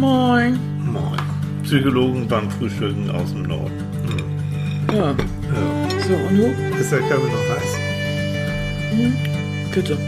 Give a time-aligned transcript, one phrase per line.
[0.00, 0.58] Moin.
[0.92, 1.20] Moin.
[1.62, 3.80] Psychologen beim Frühstücken aus dem Norden.
[4.88, 4.96] Hm.
[4.96, 5.14] Ja, Ja.
[6.08, 6.46] so, und du?
[6.80, 7.72] Ist der Kaffee noch heiß?
[9.74, 9.98] Bitte.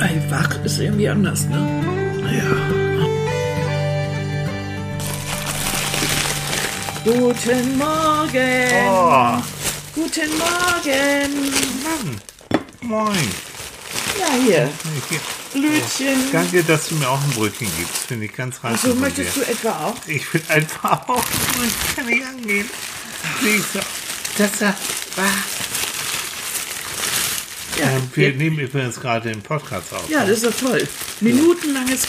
[0.00, 1.58] Ey, wach ist irgendwie anders, ne?
[2.38, 2.50] Ja.
[7.04, 8.70] Guten Morgen.
[8.88, 9.42] Oh,
[9.94, 11.52] Guten Morgen.
[11.84, 12.20] Mann.
[12.80, 13.28] Moin.
[14.18, 14.68] Ja, hier.
[15.10, 16.32] Ich- Blütchen.
[16.32, 18.06] Danke, dass du mir auch ein Brötchen gibst.
[18.08, 18.90] Finde ich ganz reizvoll.
[18.90, 19.48] So, von möchtest du dir.
[19.50, 19.96] etwa auch?
[20.06, 21.24] Ich will einfach auch.
[21.64, 22.68] Ich kann nicht angehen.
[23.42, 23.78] Siehst du,
[24.36, 24.74] Das da.
[27.78, 30.08] Ja, Ähm, wir ja, nehmen übrigens gerade den Podcast auf.
[30.08, 30.86] ja, das ist doch toll.
[31.20, 32.02] Minutenlanges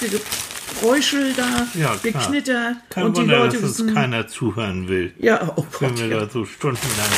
[0.81, 1.95] Geräuschel da, Ja.
[2.01, 2.75] Geknitter.
[2.89, 3.93] Kein und die Wunder, Leute dass uns wissen.
[3.93, 5.13] keiner zuhören will.
[5.19, 5.99] Ja, oh Wenn Gott.
[5.99, 6.19] wir Ja.
[6.25, 7.09] da so stundenlang.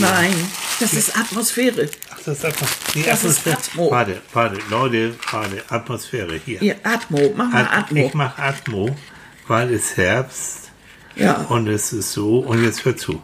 [0.00, 0.34] Nein,
[0.80, 1.88] das ist Atmosphäre.
[2.12, 2.68] Ach, das ist einfach.
[2.94, 3.56] Die Das ist Atmosphäre.
[3.58, 3.90] Atmo.
[3.90, 6.58] Warte, warte, Leute, warte, Atmosphäre hier.
[6.60, 7.32] Hier, Atmo.
[7.36, 8.06] Mach mal At- Atmo.
[8.06, 8.96] Ich mache Atmo,
[9.46, 10.70] weil es Herbst
[11.16, 11.42] Ja.
[11.48, 12.38] und es ist so.
[12.40, 13.20] Und jetzt hör zu.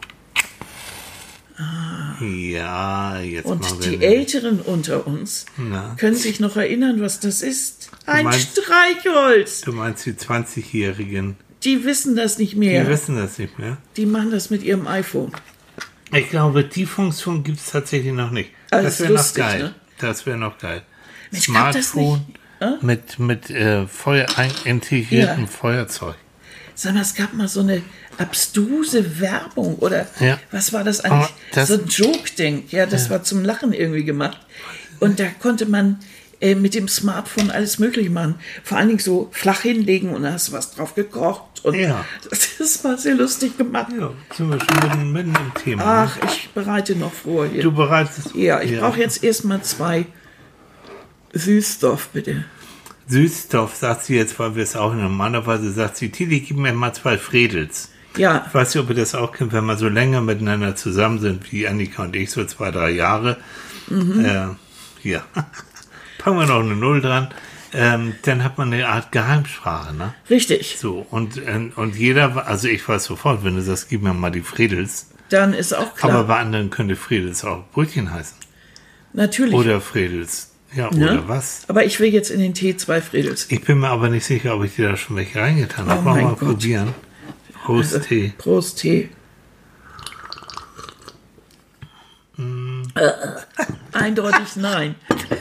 [2.21, 3.71] Ja, jetzt machen Ah.
[3.73, 5.95] Und die eine- Älteren unter uns Na.
[5.97, 7.89] können sich noch erinnern, was das ist.
[8.05, 9.61] Ein meinst- Streichholz.
[9.61, 11.37] Du meinst die 20-Jährigen?
[11.63, 12.87] Die wissen das nicht Die mehr.
[12.87, 13.77] wissen das nicht mehr.
[13.97, 15.31] Die machen das mit ihrem iPhone.
[16.13, 18.51] Ich glaube, die Funktion gibt es tatsächlich noch nicht.
[18.71, 19.59] Ah, das wäre noch geil.
[19.63, 19.75] ne?
[19.99, 20.81] Das wäre noch geil.
[21.31, 22.25] Mensch, Smartphone
[22.59, 22.83] nicht?
[22.83, 24.25] mit, mit äh, Feuer,
[24.65, 25.47] integriertem Ja.
[25.47, 26.15] Feuerzeug.
[26.75, 27.81] Sag mal, es gab mal so eine
[28.17, 30.39] abstruse Werbung oder Ja.
[30.51, 31.29] was war das eigentlich?
[31.53, 32.65] Das- so ein Joke-Ding.
[32.69, 34.39] Ja, das war zum Lachen irgendwie gemacht.
[34.99, 38.35] Und da konnte man äh, mit dem Smartphone alles Mögliche machen.
[38.63, 41.63] Vor allen Dingen so flach hinlegen und da hast du was drauf gekocht.
[41.63, 42.05] Und Ja.
[42.29, 43.87] das, das war sehr lustig gemacht.
[43.97, 45.83] Ja, sind wir schon mitten, mitten im Thema.
[45.83, 46.11] ne?
[46.11, 47.63] Ach, ich bereite noch vor hier.
[47.63, 48.35] Du bereitest.
[48.35, 50.05] ja, ich brauche jetzt erstmal zwei
[51.33, 52.45] Süßstoff, bitte.
[53.07, 56.93] Süßstoff, sagt sie jetzt, weil wir es auch normalerweise sagt sie, Tilly, gib mir mal
[56.93, 57.89] zwei Fredels.
[58.17, 61.19] Ja, Ich weiß nicht, ob ihr das auch kennt, wenn wir so länger miteinander zusammen
[61.19, 63.37] sind, wie Annika und ich, so zwei, drei Jahre.
[63.87, 64.23] Mhm.
[64.23, 65.23] Äh, ja.
[66.25, 67.27] Packen wir noch eine Null dran.
[67.71, 70.15] Ähm, dann hat man eine Art Geheimsprache, ne?
[70.27, 70.77] richtig.
[70.79, 74.31] So, und, äh, und jeder, also ich weiß sofort, wenn du sagst, gib mir mal
[74.31, 75.11] die Fredels.
[75.29, 76.11] Dann ist auch klar.
[76.13, 78.37] Aber bei anderen könnte Fredels auch Brötchen heißen.
[79.13, 79.53] Natürlich.
[79.53, 80.51] Oder Fredels.
[80.73, 81.11] Ja, ne?
[81.11, 81.65] oder was?
[81.67, 83.45] Aber ich will jetzt in den Tee zwei Fredels.
[83.51, 85.99] Ich bin mir aber nicht sicher, ob ich dir da schon welche reingetan habe.
[86.01, 86.49] Oh Wollen wir mein mal Gott.
[86.49, 86.95] probieren.
[87.65, 88.33] Prost, Also, Tee.
[88.39, 89.09] Prost, Tee.
[92.37, 92.81] Mm.
[92.95, 93.11] Äh,
[93.93, 94.95] eindeutig nein.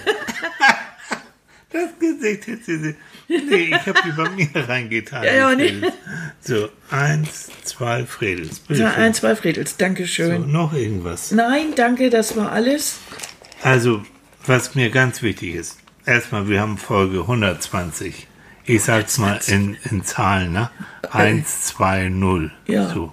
[1.74, 2.94] Das Gesicht hätte sie.
[3.28, 5.24] Nee, ich habe die bei mir reingetan.
[5.24, 5.68] Ja, ja, nee.
[5.70, 5.92] Fredels.
[6.40, 8.60] So, eins, zwei Fredels.
[8.60, 9.02] Bitte Ja, schön.
[9.02, 9.70] ein, zwei Fredels.
[9.72, 10.52] so, Dankeschön.
[10.52, 11.32] noch irgendwas.
[11.32, 12.98] Nein, danke, das war alles.
[13.62, 14.02] Also,
[14.46, 15.78] was mir ganz wichtig ist.
[16.06, 18.28] Erstmal, wir haben Folge 120.
[18.66, 20.70] Ich sag's mal in, in Zahlen, ne?
[21.10, 22.52] 1, 2, 0.
[22.66, 22.88] Ja.
[22.92, 23.12] So.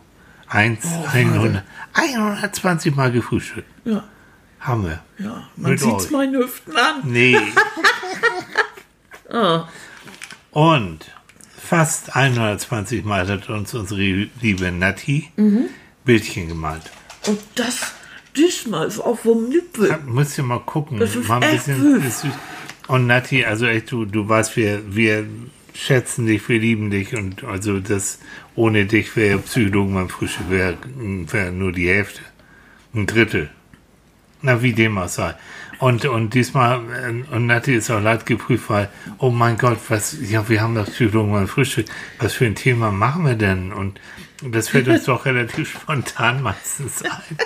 [0.49, 1.63] 1, Oh, 100,
[1.93, 3.67] 120 Mal gefrühstückt.
[3.85, 4.03] Ja,
[4.61, 5.03] Haben wir.
[5.19, 5.43] ja.
[5.57, 6.11] Man sieht's euch.
[6.11, 7.01] meinen Hüften an.
[7.03, 7.37] Nee.
[9.33, 9.69] Ah.
[10.51, 11.09] Und
[11.57, 15.69] fast 120 Mal hat uns unsere liebe Nati Mhm.
[16.03, 16.81] Bildchen gemalt.
[17.27, 17.93] Und das
[18.35, 19.87] diesmal ist auch vom Nippel.
[19.89, 20.99] Ja, Müsst ihr mal gucken.
[20.99, 22.25] Das ist mal ein echt bisschen, süß.
[22.87, 25.25] Und Nati, also echt, du, du weißt, wir, wir
[25.73, 28.19] schätzen dich, wir lieben dich und also das
[28.55, 32.19] ohne dich wäre Psychologen beim Frühstück wäre wär nur die Hälfte.
[32.93, 33.49] Ein Drittel.
[34.41, 35.35] Na, wie dem auch sei.
[35.79, 40.15] Und, und diesmal, äh, und Nati ist auch leid geprüft, weil, oh mein Gott, was,
[40.21, 41.87] ja, wir haben doch Psychologen beim Frühstück.
[42.19, 43.71] Was für ein Thema machen wir denn?
[43.73, 43.99] Und
[44.43, 47.37] das fällt uns doch relativ spontan meistens ein.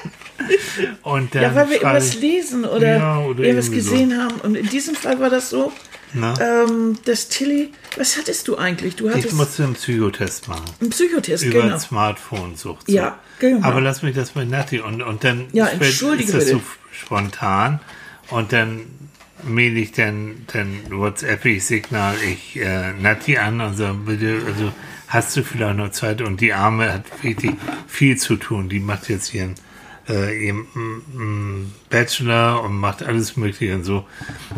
[1.04, 3.92] Und dann Ja, weil wir irgendwas ich- lesen oder, Ja, oder irgendwas irgendwie so.
[3.92, 4.36] gesehen haben.
[4.42, 5.72] Und in diesem Fall war das so,
[6.14, 8.96] ähm, dass Tilly, was hattest du eigentlich?
[8.96, 10.64] Du Ich hattest musste einen Psychotest machen.
[10.82, 11.78] einen Psychotest, Über genau.
[11.78, 12.90] Smartphone-Sucht.
[12.90, 13.66] Ja, genau.
[13.68, 16.68] Aber lass mich das mit Nati und, und dann Ja, entschuldige ist das so bitte.
[16.96, 17.80] Spontan
[18.30, 18.82] und dann
[19.44, 24.72] mail ich dann, dann WhatsApp ich Signal ich äh, Nati an und sage, bitte, also
[25.08, 27.54] hast du vielleicht noch Zeit und die Arme hat wirklich
[27.88, 28.70] viel zu tun.
[28.70, 29.56] Die macht jetzt ihren,
[30.10, 34.06] äh, ihren mm, mm, Bachelor und macht alles mögliche und so.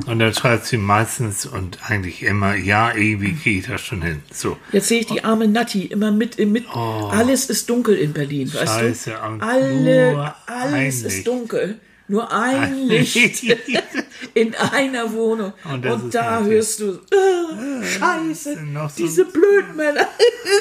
[0.05, 4.23] Und dann schreibt sie meistens und eigentlich immer, ja, irgendwie kriege ich das schon hin.
[4.31, 4.57] So.
[4.71, 8.77] Jetzt sehe ich die arme Natti immer mit, mit alles ist dunkel in Berlin, weißt
[8.77, 8.79] Oh.
[8.79, 9.45] Scheiße, du?
[9.45, 11.79] Alle, alles ein ist dunkel.
[12.09, 13.43] Nur ein Licht
[14.33, 15.51] in einer Wohnung.
[15.69, 20.07] Und Und, da hörst du, äh, Scheiße, noch so- diese Blödmänner.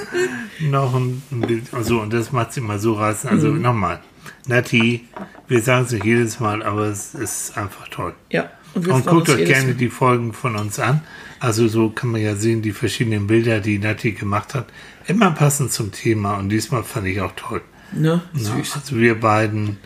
[0.61, 1.73] noch ein Bild.
[1.73, 3.31] Also, und das macht sie mal so reißen.
[3.31, 3.63] Also Mhm.
[3.63, 4.01] nochmal.
[4.49, 5.07] Nati,
[5.49, 8.15] wir sagen es nicht jedes Mal, aber es ist einfach toll.
[8.31, 9.75] Ja, und Und guckt euch gerne Mal.
[9.75, 11.03] die Folgen von uns an.
[11.39, 14.67] Also so kann man ja sehen, die verschiedenen Bilder, die Nati gemacht hat,
[15.07, 16.35] immer passend zum Thema.
[16.39, 17.61] Und diesmal fand ich auch toll.
[17.93, 18.21] Ne?
[18.35, 18.75] Süß.
[18.75, 19.79] also wir beiden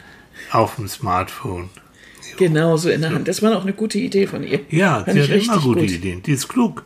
[0.53, 1.71] auf dem Smartphone.
[2.37, 3.29] Genau so in der Hand.
[3.29, 4.61] Das war auch eine gute Idee von ihr.
[4.71, 5.91] Ja, Fand sie hat immer gute gut.
[5.91, 6.23] Ideen.
[6.23, 6.85] Die ist klug.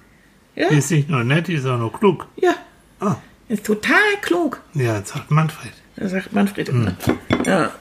[0.56, 2.26] Ja, Die ist nicht nur nett, die ist auch noch klug.
[2.36, 2.54] ja.
[3.00, 3.16] Ah,
[3.48, 4.60] Ist total klug.
[4.74, 5.72] ja, jetzt sagt Manfred.
[5.96, 6.96] Das sagt Manfred immer.
[7.04, 7.18] Hm.
[7.44, 7.72] Ja,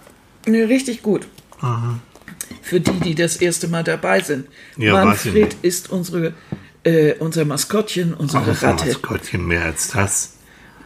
[0.47, 1.27] ne, richtig gut.
[1.61, 1.99] Aha.
[2.61, 4.47] Für die, die das erste Mal dabei sind.
[4.77, 6.33] Ja, Manfred ist unsere,
[6.83, 8.85] äh, unser Maskottchen, unsere ein Ratte.
[8.87, 10.37] Maskottchen mehr als das.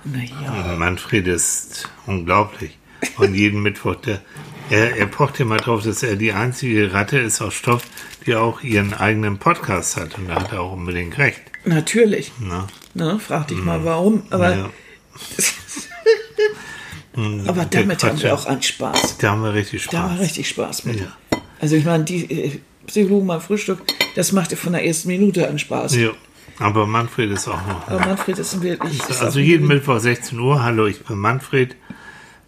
[0.04, 2.78] Naja, Manfred ist unglaublich.
[3.18, 4.22] Und jeden Mittwoch, der,
[4.70, 7.84] er, er pocht immer drauf, dass er die einzige Ratte ist aus Stoff,
[8.26, 10.18] die auch ihren eigenen Podcast hat.
[10.18, 11.42] Und da hat er auch unbedingt recht.
[11.66, 12.32] natürlich.
[12.40, 12.68] Ne?
[12.94, 14.24] Ne, frag dich mal warum.
[14.30, 14.70] Aber, Ja.
[17.48, 19.18] aber der damit haben wir auch einen Spaß.
[19.20, 20.26] Da haben wir richtig Da haben wir Spaß.
[20.28, 21.00] richtig Spaß mit.
[21.00, 21.18] Ja.
[21.60, 23.80] Also ich meine, die äh, Psychologen mal Frühstück,
[24.16, 25.96] das machte von der ersten Minute an Spaß.
[25.96, 26.10] Ja.
[26.60, 27.88] Aber Manfred ist auch noch.
[27.88, 29.00] Aber Manfred ist ein wirklich.
[29.00, 30.64] ist Also jeden Mittwoch 16 Uhr.
[30.64, 31.76] Hallo, ich bin Manfred.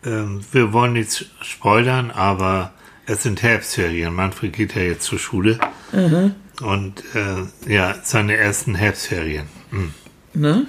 [0.06, 2.74] Ähm, wir wollen nichts spoilern, aber
[3.06, 4.14] es sind Herbstferien.
[4.14, 5.60] Manfred geht ja jetzt zur Schule.
[5.92, 6.36] Mhm.
[6.62, 9.48] Und äh, ja, seine ersten Herbstferien.
[9.72, 9.94] Hm.
[10.34, 10.68] Ne?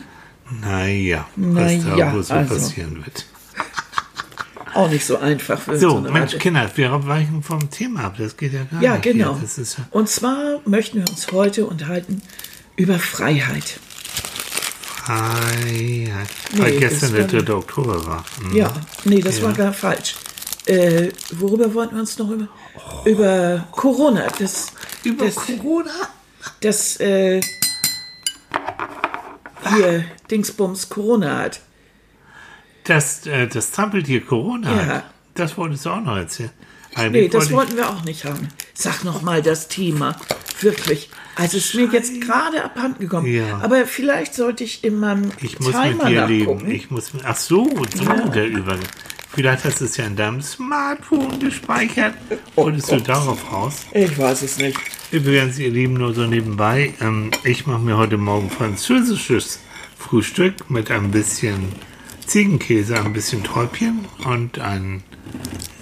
[0.61, 2.55] Naja, Na was da ja, wohl so also.
[2.55, 3.27] passieren wird.
[4.75, 6.39] Auch nicht so einfach für So, eine Mensch, Ratte.
[6.39, 8.15] Kinder, wir weichen vom Thema ab.
[8.19, 9.03] Das geht ja gar Ja, nicht.
[9.03, 9.35] genau.
[9.37, 12.23] Ja Und zwar möchten wir uns heute unterhalten
[12.77, 13.81] über Freiheit.
[15.11, 16.29] Freiheit.
[16.53, 17.53] Nee, Weil das gestern der war- 3.
[17.55, 18.25] Oktober war.
[18.41, 18.57] Hm.
[18.57, 18.73] Ja,
[19.05, 19.45] nee, das Ja.
[19.45, 20.15] war gar falsch.
[20.67, 22.49] Äh, worüber wollten wir uns noch über?
[23.05, 24.27] Über Corona.
[24.39, 24.73] Das,
[25.03, 25.91] Über das, Corona?
[26.61, 27.41] das äh,
[29.77, 31.61] hier Dingsbums Corona hat.
[32.85, 34.71] Das, äh, das Trampeltier Corona.
[34.71, 34.87] Ja.
[34.87, 35.05] hat.
[35.35, 36.51] Das wolltest du auch noch erzählen.
[36.95, 38.49] Eigentlich Nee, das wollte wollten wir auch nicht haben.
[38.75, 40.17] Sag noch mal das Thema.
[40.61, 41.11] Wirklich.
[41.37, 43.27] Also es ist mir jetzt gerade abhanden gekommen.
[43.27, 43.61] Ja.
[43.63, 46.67] Aber vielleicht sollte ich in meinem ich, muss Timer mit dir nachgucken.
[46.67, 46.71] leben.
[46.71, 48.81] Ich muss ach so, so der Übergang.
[49.33, 52.15] Vielleicht hast du es ja in deinem Smartphone gespeichert.
[52.57, 53.87] Wolltest du darauf raus?
[53.93, 54.77] Ich weiß es nicht.
[55.13, 56.95] Übrigens, ihr Lieben, nur so nebenbei.
[57.01, 59.61] Ähm, ich mache mir heute Morgen französisches
[59.97, 61.73] Frühstück mit ein bisschen
[62.27, 65.05] Ziegenkäse, ein bisschen Träubchen und ein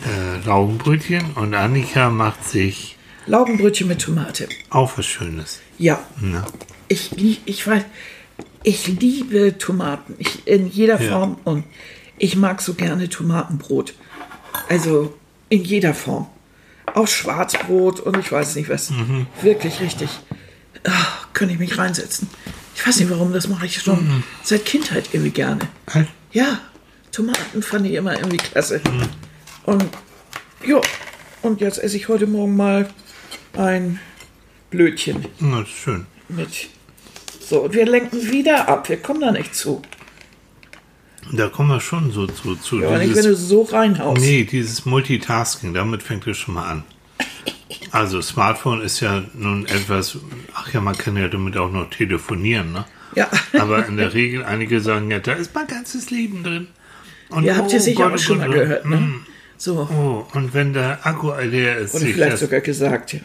[0.05, 1.33] äh, Laugenbrötchen.
[1.35, 2.98] Und Annika macht sich
[3.29, 4.49] Laugenbrötchen mit Tomate.
[4.71, 5.61] auch was Schönes.
[5.79, 6.01] Ja.
[6.21, 6.45] Ne?
[6.89, 7.11] Ich,
[7.47, 7.83] ich weiß,
[8.63, 10.15] ich liebe Tomaten.
[10.19, 11.11] Ich, in jeder Ja.
[11.11, 11.39] Form.
[11.45, 11.65] Und
[12.19, 13.95] ich mag so gerne Tomatenbrot.
[14.69, 15.15] Also
[15.49, 16.27] in jeder Form.
[16.95, 18.91] Auch Schwarzbrot und ich weiß nicht was.
[18.91, 19.27] Mhm.
[19.43, 20.09] Wirklich richtig.
[20.85, 22.29] Ah, könnte ich mich reinsetzen.
[22.75, 24.23] Ich weiß nicht warum, das mache ich schon Mhm.
[24.43, 25.61] seit Kindheit irgendwie gerne.
[25.93, 26.09] Halt.
[26.33, 26.61] Ja,
[27.13, 28.81] Tomaten fand ich immer irgendwie klasse.
[28.85, 29.03] Mhm.
[29.65, 29.85] Und
[30.67, 30.81] ja,
[31.43, 32.89] und jetzt esse ich heute Morgen mal
[33.57, 33.99] ein
[34.71, 36.07] Blödchen Na, das ist schön.
[36.29, 36.69] mit.
[37.41, 38.89] So, und wir lenken wieder ab.
[38.89, 39.81] Wir kommen da nicht zu.
[41.33, 42.57] Da kommen wir schon so zu.
[42.57, 44.21] zu Ja, aber nicht, wenn du so reinhaust.
[44.21, 46.85] nee, dieses Multitasking, damit fängt es schon mal an.
[47.91, 50.19] Also Smartphone ist ja nun etwas,
[50.55, 52.85] ach ja, man kann ja damit auch noch telefonieren, ne?
[53.15, 53.29] Ja.
[53.59, 56.69] Aber in der Regel, einige sagen ja, da ist mein ganzes Leben drin.
[57.31, 58.97] Und, Ihr habt ja oh sicher Gott, auch oh schon mal gehört, ne?
[58.97, 59.89] mm, So.
[59.91, 63.21] Oh, und wenn der Akku leer ist, Oder ich vielleicht sogar gesagt, ja.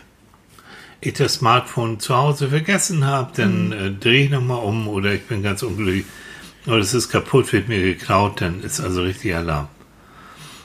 [1.05, 3.71] Ich das Smartphone zu Hause vergessen habe, dann Mhm.
[3.73, 6.05] äh, drehe ich nochmal um oder ich bin ganz unglücklich.
[6.65, 9.67] Oder es ist kaputt, wird mir geklaut, dann ist also richtig Alarm.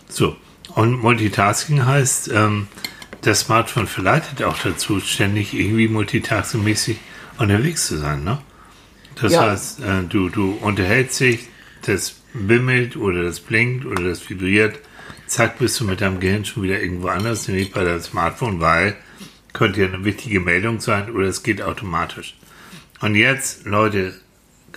[0.09, 0.37] So,
[0.75, 2.69] und Multitasking heißt, ähm,
[3.23, 6.97] das Smartphone verleitet auch dazu, ständig irgendwie multitasking-mäßig
[7.39, 8.23] unterwegs zu sein.
[8.25, 8.39] Ne?
[9.21, 9.51] Das Ja.
[9.51, 11.49] heißt, äh, du, du unterhältst dich,
[11.83, 14.79] das bimmelt oder das blinkt oder das vibriert,
[15.27, 18.97] zack, bist du mit deinem Gehirn schon wieder irgendwo anders, nämlich bei deinem Smartphone, weil
[19.52, 22.37] könnte ja eine wichtige Meldung sein oder es geht automatisch.
[23.00, 24.14] Und jetzt, Leute,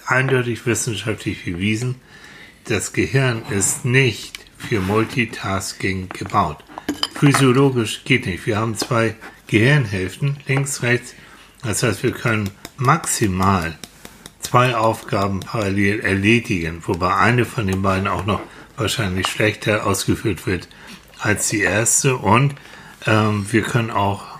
[0.06, 1.96] eindeutig wissenschaftlich bewiesen,
[2.66, 6.64] das Gehirn ist nicht für Multitasking gebaut.
[7.16, 8.46] Physiologisch geht nicht.
[8.46, 9.16] Wir haben zwei
[9.48, 11.16] Gehirnhälften, links, rechts.
[11.64, 13.78] Das heißt, wir können maximal
[14.40, 18.42] zwei Aufgaben parallel erledigen, wobei eine von den beiden auch noch
[18.78, 20.68] wahrscheinlich schlechter ausgeführt wird
[21.20, 22.18] als die erste.
[22.18, 22.56] Und
[23.06, 24.31] ähm, wir können auch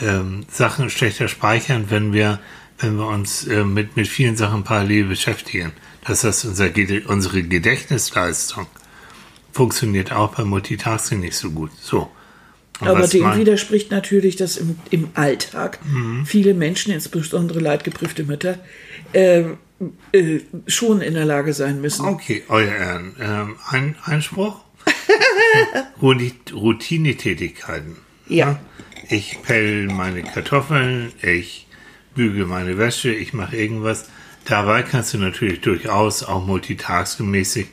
[0.00, 2.38] ähm, Sachen schlechter speichern, wenn wir,
[2.78, 5.72] wenn wir uns äh, mit, mit vielen Sachen parallel beschäftigen.
[6.06, 6.70] Das heißt, unser,
[7.06, 8.66] unsere Gedächtnisleistung
[9.52, 11.70] funktioniert auch beim Multitasking nicht so gut.
[11.80, 12.10] So.
[12.80, 16.24] Und Aber dem widerspricht natürlich, dass im, im Alltag Mhm.
[16.26, 18.58] viele Menschen, insbesondere leidgeprüfte Mütter,
[19.12, 19.44] äh,
[20.12, 22.04] äh, schon in der Lage sein müssen.
[22.06, 23.16] Okay, euer Ehren.
[23.20, 24.60] Ähm, ein Einspruch?
[26.02, 26.20] Rout-
[26.52, 27.96] Routinetätigkeiten.
[28.28, 28.58] Ja.
[29.08, 31.66] Ich pell meine Kartoffeln, ich
[32.14, 34.08] büge meine Wäsche, ich mache irgendwas.
[34.44, 37.68] Dabei kannst du natürlich durchaus auch multitaskingmäßig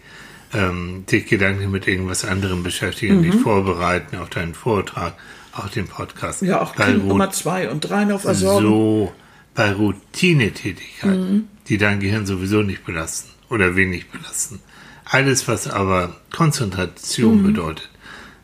[0.54, 5.16] ähm, dich Gedanken mit irgendwas anderem beschäftigen, dich vorbereiten auf deinen Vortrag,
[5.54, 6.42] auch den Podcast.
[6.42, 8.66] Ja, auch Bei Nummer zwei und drei noch versorgen.
[8.66, 9.14] so
[9.54, 14.60] bei Routinetätigkeiten, die dein Gehirn sowieso nicht belasten oder wenig belasten.
[15.06, 17.90] Alles, was aber Konzentration bedeutet,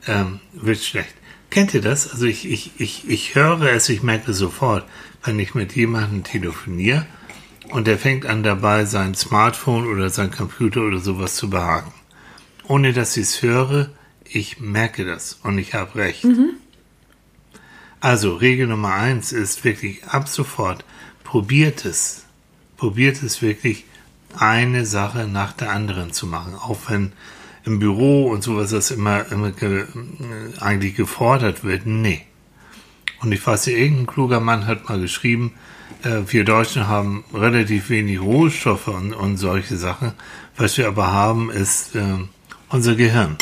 [0.08, 1.14] ähm, wird schlecht.
[1.52, 2.10] Kennt ihr das?
[2.10, 4.86] Also ich, ich, ich, ich höre es, ich merke sofort,
[5.24, 7.06] wenn ich mit jemandem telefoniere
[7.72, 11.92] und der fängt an dabei, sein Smartphone oder sein Computer oder sowas zu behaken.
[12.68, 13.90] Ohne dass ich es höre,
[14.24, 16.26] ich merke das und ich habe recht.
[18.00, 20.86] Also Regel Nummer eins ist wirklich ab sofort,
[21.26, 22.24] probiert es.
[22.78, 23.84] Probiert es wirklich,
[24.38, 26.56] eine Sache nach der anderen zu machen.
[26.56, 27.12] Auch wenn
[27.66, 29.86] im Büro und sowas das immer, immer ge, äh,
[30.60, 31.86] eigentlich gefordert wird.
[31.86, 32.22] Nee.
[33.22, 35.54] Und ich weiß, irgendein kluger Mann hat mal geschrieben,
[36.04, 40.14] äh, wir Deutschen haben relativ wenig Rohstoffe und, und solche Sachen.
[40.58, 42.18] Was wir aber haben, ist äh,
[42.70, 43.38] unser Gehirn.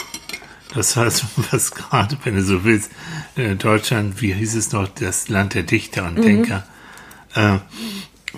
[0.73, 2.91] Das heißt, was gerade, wenn du so willst,
[3.35, 6.65] äh, Deutschland, wie hieß es noch, das Land der Dichter und Denker.
[7.35, 7.59] Äh,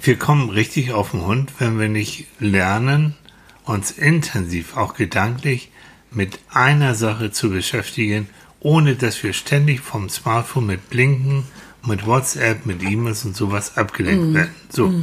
[0.01, 3.15] wir kommen richtig auf den Hund, wenn wir nicht lernen,
[3.63, 5.70] uns intensiv, auch gedanklich,
[6.12, 11.46] mit einer Sache zu beschäftigen, ohne dass wir ständig vom Smartphone mit Blinken,
[11.86, 14.51] mit WhatsApp, mit E-Mails und sowas abgelenkt werden.
[14.70, 14.94] So,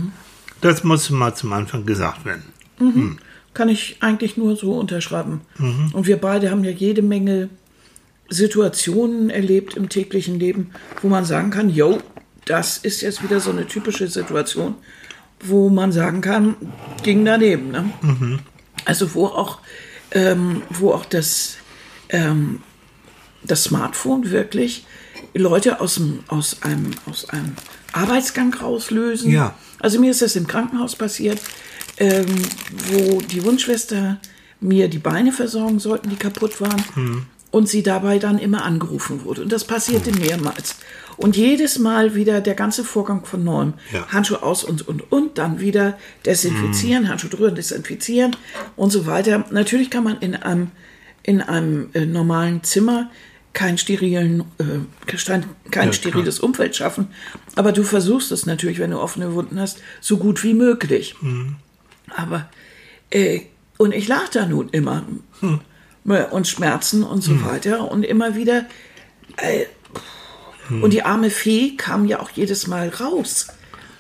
[0.61, 2.45] das muss mal zum Anfang gesagt werden.
[3.55, 5.41] Kann ich eigentlich nur so unterschreiben.
[5.93, 7.49] Und wir beide haben ja jede Menge
[8.29, 10.71] Situationen erlebt im täglichen Leben,
[11.03, 11.99] wo man sagen kann, yo,
[12.45, 14.75] das ist jetzt wieder so eine typische Situation,
[15.41, 16.55] wo man sagen kann,
[17.03, 17.71] ging daneben.
[17.71, 17.91] Ne?
[18.85, 19.61] Also wo auch,
[20.11, 21.57] ähm, wo auch das,
[22.09, 22.63] ähm,
[23.43, 24.87] das Smartphone wirklich
[25.35, 27.55] Leute aus, dem, aus, einem, aus einem
[27.93, 29.31] Arbeitsgang rauslösen.
[29.31, 29.55] Ja.
[29.79, 31.41] Also mir ist das im Krankenhaus passiert,
[31.99, 32.27] ähm,
[32.91, 34.21] wo die Wunschschwester
[34.61, 36.83] mir die Beine versorgen sollten, die kaputt waren.
[36.95, 37.27] Hm.
[37.51, 39.43] Und sie dabei dann immer angerufen wurde.
[39.43, 40.77] Und das passierte mehrmals.
[41.19, 43.75] Und jedes Mal wieder der ganze Vorgang von neuem.
[43.93, 44.07] Ja.
[44.09, 45.37] Handschuh aus und, und, und.
[45.37, 47.11] Dann wieder desinfizieren, Hm.
[47.11, 48.37] Handschuh drüber, desinfizieren
[48.77, 49.45] und so weiter.
[49.51, 50.71] Natürlich kann man in einem,
[51.25, 53.11] in einem äh, normalen Zimmer
[53.53, 54.65] kein sterilen, äh,
[55.27, 55.45] kein,
[55.75, 57.09] Ja, steriles Umfeld schaffen.
[57.57, 61.17] Aber du versuchst es natürlich, wenn du offene Wunden hast, so gut wie möglich.
[62.15, 62.49] Aber,
[63.11, 63.41] äh,
[63.77, 65.05] und ich lag da nun immer.
[66.31, 67.91] Und Schmerzen und so weiter.
[67.91, 68.67] Und immer wieder.
[70.71, 73.49] Äh, Und die arme Fee kam ja auch jedes Mal raus.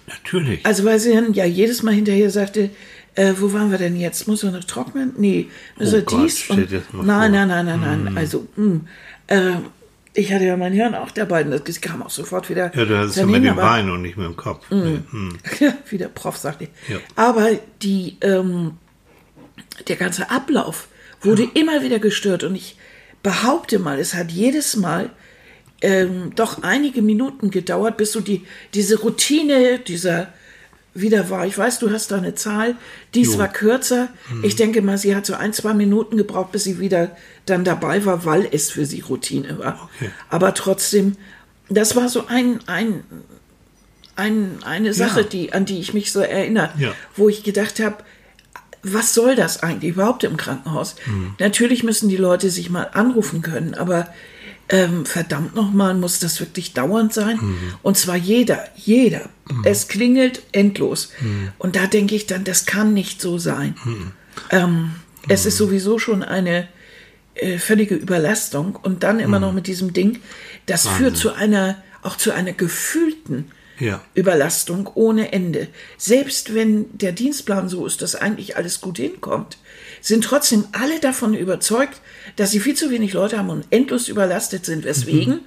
[0.06, 0.64] Natürlich.
[0.64, 2.70] Also, weil sie dann ja jedes Mal hinterher sagte,
[3.14, 4.26] äh, wo waren wir denn jetzt?
[4.28, 5.12] Muss er noch trocknen?
[5.18, 5.48] Nee,
[5.78, 7.02] müssen wir Oh Gott, dies und nein, vor.
[7.04, 8.16] nein, nein, nein, nein.
[8.18, 8.80] Also, mh,
[9.26, 9.52] äh,
[10.14, 12.74] ich hatte ja mein Hirn auch dabei und das kam auch sofort wieder.
[12.74, 14.64] ja, du hast es ja mit dem Bein und nicht mit dem Kopf.
[14.70, 15.36] Nee, hm.
[15.60, 16.68] ja, wie der Prof sagte.
[16.88, 16.96] Ja.
[17.14, 17.50] Aber
[17.82, 18.72] die, ähm,
[19.86, 20.88] der ganze Ablauf
[21.20, 22.76] wurde immer wieder gestört und ich
[23.22, 25.10] behaupte mal, es hat jedes Mal
[25.80, 28.44] ähm, doch einige Minuten gedauert, bis so die,
[28.74, 30.32] diese Routine dieser
[30.94, 31.46] wieder war.
[31.46, 32.74] Ich weiß, du hast da eine Zahl,
[33.14, 33.38] dies Jo.
[33.38, 34.08] war kürzer.
[34.42, 37.16] Ich denke mal, sie hat so ein, zwei Minuten gebraucht, bis sie wieder
[37.46, 39.88] dann dabei war, weil es für sie Routine war.
[39.96, 40.10] Okay.
[40.28, 41.16] Aber trotzdem,
[41.68, 43.04] das war so ein, ein,
[44.16, 45.26] ein, eine Sache, Ja.
[45.26, 46.92] die, an die ich mich so erinnere, Ja.
[47.14, 47.98] wo ich gedacht habe,
[48.82, 50.96] was soll das eigentlich überhaupt im Krankenhaus?
[51.38, 54.08] Natürlich müssen die Leute sich mal anrufen können, aber
[54.70, 57.38] ähm, verdammt nochmal, muss das wirklich dauernd sein?
[57.82, 59.28] Und zwar jeder, jeder.
[59.64, 61.10] Es klingelt endlos.
[61.58, 63.74] Und da denke ich dann, das kann nicht so sein.
[64.50, 64.92] Ähm,
[65.28, 66.68] es ist sowieso schon eine
[67.34, 70.20] äh, völlige Überlastung und dann immer noch mit diesem Ding,
[70.66, 74.02] das führt zu einer, auch zu einer gefühlten Ja.
[74.14, 75.68] Überlastung ohne Ende.
[75.96, 79.56] Selbst wenn der Dienstplan so ist, dass eigentlich alles gut hinkommt,
[80.00, 82.00] sind trotzdem alle davon überzeugt,
[82.36, 84.84] dass sie viel zu wenig Leute haben und endlos überlastet sind.
[84.84, 85.40] Weswegen?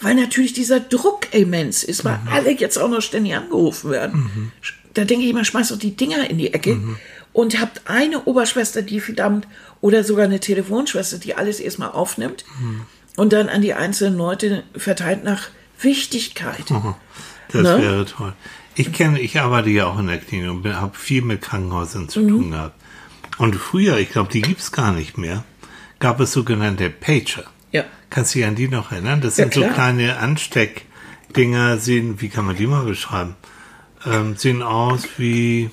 [0.00, 4.52] Weil natürlich dieser Druck immens ist, weil alle jetzt auch noch ständig angerufen werden.
[4.94, 6.78] Da denke ich immer, schmeißt doch die Dinger in die Ecke
[7.32, 9.46] und habt eine Oberschwester, die verdammt,
[9.80, 12.44] oder sogar eine Telefonschwester, die alles erstmal aufnimmt
[13.16, 15.48] und dann an die einzelnen Leute verteilt nach
[15.80, 16.64] Wichtigkeit.
[17.52, 17.82] Das Ne?
[17.82, 18.32] wäre toll.
[18.76, 22.20] Ich kenne, ich arbeite ja auch in der Klinik und habe viel mit Krankenhäusern zu
[22.20, 22.28] Mhm.
[22.28, 22.79] tun gehabt.
[23.40, 25.44] Und früher, ich glaube, die gibt's gar nicht mehr,
[25.98, 27.44] gab es sogenannte Pager.
[27.72, 27.84] Ja.
[28.10, 29.22] Kannst du dich an die noch erinnern?
[29.22, 29.72] Das Ja, sind so klar.
[29.72, 33.36] kleine Ansteckdinger, sehen, wie kann man die mal beschreiben?
[34.04, 35.70] Ähm, sehen aus wie,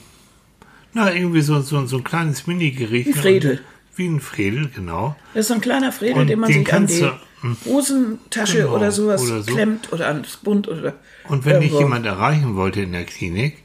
[0.93, 3.07] na, irgendwie so, so, so ein kleines Mini-Gericht.
[3.07, 3.62] Wie Fredel.
[3.95, 5.15] Wie ein Fredel, genau.
[5.33, 7.09] Das ist so ein kleiner Fredel, Und den man den sich an die
[7.41, 7.57] hm.
[7.65, 9.51] Hosentasche Genau, oder sowas oder so.
[9.53, 10.93] klemmt oder ans Bund oder
[11.27, 11.79] Und wenn dich irgendwo.
[11.81, 13.57] jemand erreichen wollte in der Klinik,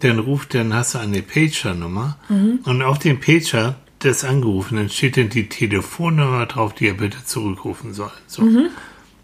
[0.00, 2.60] dann ruft, dann hast du eine Pager-Nummer Mhm.
[2.64, 7.92] und auf dem Pager des Angerufenen steht dann die Telefonnummer drauf, die er bitte zurückrufen
[7.94, 8.10] soll.
[8.26, 8.42] So.
[8.42, 8.68] Mhm.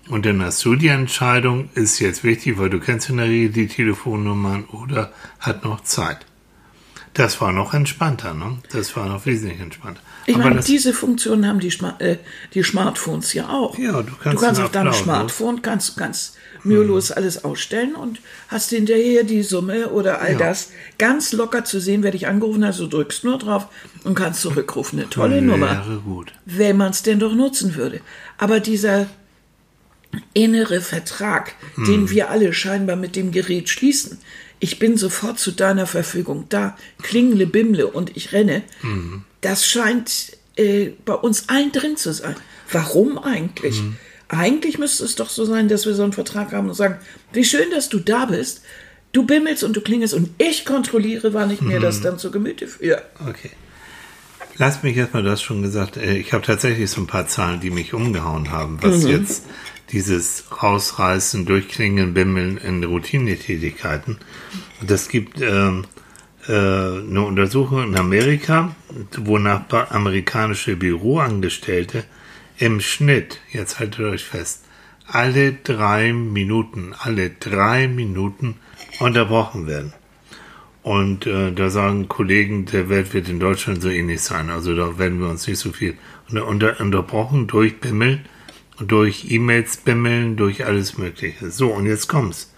[0.09, 3.49] Und dann hast du die Entscheidung, ist jetzt wichtig, weil du kennst in der Regel
[3.51, 6.19] die Telefonnummern oder hat noch Zeit.
[7.15, 8.59] Das war noch entspannter, ne?
[8.71, 10.03] Das war noch wesentlich entspannter.
[10.27, 12.19] Ich Aber meine, diese Funktion haben die, Sma äh,
[12.53, 13.79] die Smartphones ja auch.
[13.79, 16.35] Ja, du kannst du kannst auf deinem Smartphone kannst, ganz
[16.67, 20.39] mühelos alles ausstellen und hast hinterher die Summe oder all Ja.
[20.39, 22.79] das ganz locker zu sehen, wer dich angerufen hat.
[22.79, 23.69] Du drückst nur drauf
[24.05, 24.99] und kannst zurückrufen.
[24.99, 26.33] Eine tolle Nummer, wäre gut.
[26.45, 28.01] wenn man es denn doch nutzen würde.
[28.39, 29.07] Aber dieser
[30.35, 31.85] innere Vertrag, Hm.
[31.85, 34.19] den wir alle scheinbar mit dem Gerät schließen,
[34.61, 39.25] ich bin sofort zu deiner Verfügung da, klingle, bimle und ich renne, Hm.
[39.43, 42.35] das scheint äh, bei uns allen drin zu sein.
[42.73, 43.79] Warum eigentlich?
[43.81, 43.97] Hm.
[44.29, 46.97] Eigentlich müsste es doch so sein, dass wir so einen Vertrag haben und sagen,
[47.33, 48.63] wie schön, dass du da bist.
[49.13, 51.83] Du bimmelst und du klingelst und ich kontrolliere, wann ich mir Hm.
[51.83, 53.03] das dann zu Gemüte führe.
[53.29, 53.51] Okay.
[54.59, 57.61] Lass mich erstmal, du hast schon gesagt, äh, ich habe tatsächlich so ein paar Zahlen,
[57.61, 59.45] die mich umgehauen haben, was jetzt
[59.93, 64.19] dieses Rausreißen, Durchklingen, Bimmeln in Routinetätigkeiten.
[64.85, 65.85] Das gibt ähm,
[66.49, 68.75] äh, eine Untersuchung in Amerika,
[69.17, 72.05] wonach amerikanische Büroangestellte
[72.59, 74.65] im Schnitt, jetzt haltet euch fest,
[75.07, 78.57] alle drei Minuten, alle drei Minuten
[78.99, 79.93] unterbrochen werden.
[80.83, 84.51] Und äh, da sagen Kollegen, der Welt wird in Deutschland so ähnlich sein.
[84.51, 85.99] Also da werden wir uns nicht so viel
[86.29, 88.25] unter, unter, unterbrochen durch Bimmeln,
[88.79, 91.51] durch E-Mails bimmeln, durch alles Mögliche.
[91.51, 92.53] So, und jetzt kommt's.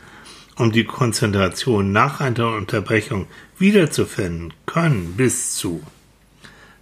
[0.56, 3.28] Um die Konzentration nach einer Unterbrechung
[3.58, 5.82] wiederzufinden, können bis zu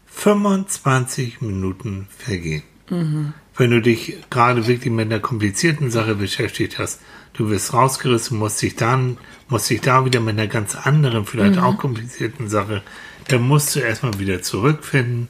[0.06, 2.62] 25 Minuten vergehen.
[2.88, 7.00] Wenn du dich gerade wirklich mit einer komplizierten Sache beschäftigt hast,
[7.32, 11.58] du wirst rausgerissen, musst dich dann, musst dich da wieder mit einer ganz anderen, vielleicht
[11.58, 12.82] auch komplizierten Sache,
[13.28, 15.28] dann musst du erstmal wieder zurückfinden,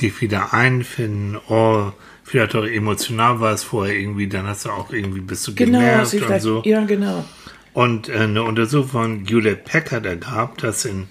[0.00, 4.92] dich wieder einfinden, oh, vielleicht auch emotional war es vorher irgendwie, dann hast du auch
[4.92, 6.62] irgendwie, bist du Genau, genervt und so.
[6.64, 7.24] ja, genau.
[7.72, 11.08] Und äh, eine Untersuchung von Hewlett Packard ergab, dass in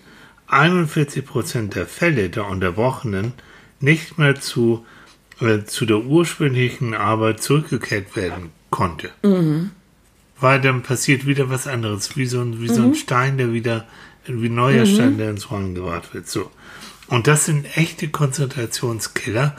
[0.48, 3.34] 41 Prozent der Fälle der Unterbrochenen
[3.80, 4.86] nicht mehr zu,
[5.42, 9.10] äh, zu der ursprünglichen Arbeit zurückgekehrt werden konnte.
[10.40, 13.86] Weil dann passiert wieder was anderes, wie so ein, wie so ein Stein, der wieder,
[14.26, 16.30] wie ein neuer Stein, der ins Rollen gebracht wird.
[16.30, 16.50] So.
[17.08, 19.56] Und das sind echte Konzentrationskiller,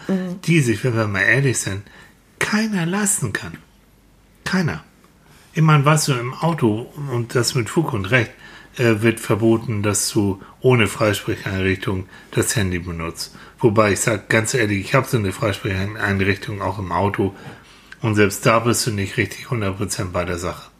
[0.46, 1.82] die sich, wenn wir mal ehrlich sind,
[2.38, 3.58] keiner lassen kann.
[4.44, 4.84] Keiner.
[5.54, 8.30] Meine, weißt du, im Auto, und das mit Fug und Recht,
[8.76, 13.36] äh, wird verboten, dass du ohne Freisprecheinrichtung das Handy benutzt.
[13.60, 17.34] Wobei ich sage ganz ehrlich, ich habe so eine Freisprecheinrichtung auch im Auto
[18.00, 20.70] und selbst da bist du nicht richtig 100% bei der Sache.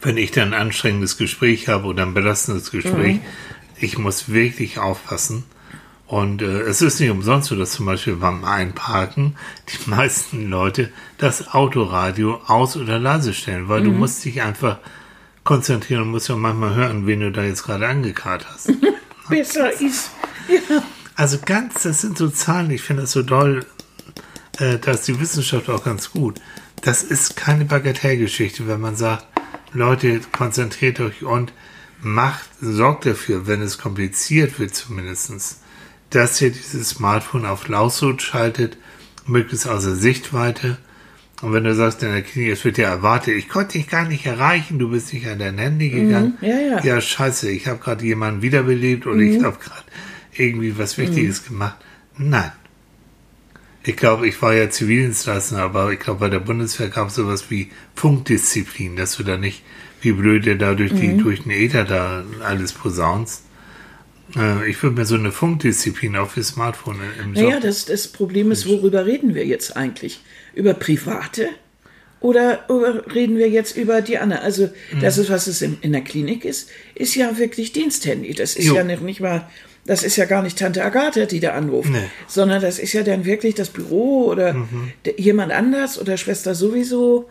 [0.00, 3.20] Wenn ich dann ein anstrengendes Gespräch habe oder ein belastendes Gespräch,
[3.78, 5.44] ich muss wirklich aufpassen.
[6.06, 9.36] Und äh, es ist nicht umsonst so, dass zum Beispiel beim Einparken
[9.68, 14.78] die meisten Leute das Autoradio aus- oder leise stellen, weil du musst dich einfach
[15.42, 18.72] konzentrieren und musst ja manchmal hören, wen du da jetzt gerade angekarrt hast.
[19.28, 20.10] Besser ist.
[20.48, 20.82] Ja.
[21.16, 23.64] Also ganz, das sind so Zahlen, ich finde das so toll,
[24.58, 26.40] äh, dass die Wissenschaft auch ganz gut.
[26.82, 29.26] Das ist keine Bagatellgeschichte, wenn man sagt,
[29.72, 31.52] Leute, konzentriert euch und
[32.00, 35.60] macht, sorgt dafür, wenn es kompliziert wird zumindestens,
[36.10, 38.76] dass ihr dieses Smartphone auf Lautlos schaltet,
[39.26, 40.76] möglichst außer Sichtweite.
[41.42, 44.06] Und wenn du sagst in der Klinik, es wird ja erwartet, ich konnte dich gar
[44.06, 46.38] nicht erreichen, du bist nicht an dein Handy gegangen.
[46.40, 46.84] ja, ja.
[46.84, 49.84] Ja, scheiße, ich habe gerade jemanden wiederbelebt oder ich habe gerade
[50.38, 51.76] irgendwie was Wichtiges gemacht.
[52.18, 52.52] Nein.
[53.84, 57.50] Ich glaube, ich war ja Zivildienstleister, aber ich glaube, bei der Bundeswehr gab es sowas
[57.50, 59.62] wie Funkdisziplin, dass du da nicht
[60.00, 63.42] wie blöde da durch, die, durch den Äther da alles posaunst.
[64.36, 67.44] Äh, ich würde mir so eine Funkdisziplin auch für Smartphone im Job.
[67.44, 70.20] Naja, das, das Problem ist, worüber reden wir jetzt eigentlich?
[70.54, 71.48] Über private?
[72.18, 74.42] Oder, oder reden wir jetzt über die anderen?
[74.42, 75.00] Also, Mhm.
[75.00, 78.34] das ist, was es in, in der Klinik ist, ist ja wirklich Diensthandy.
[78.34, 78.74] Das ist Jo.
[78.74, 79.48] ja nicht, nicht mal,
[79.86, 81.98] das ist ja gar nicht Tante Agatha, die da anruft, Nee.
[82.26, 84.92] sondern das ist ja dann wirklich das Büro oder Mhm.
[85.16, 87.28] jemand anders oder Schwester sowieso.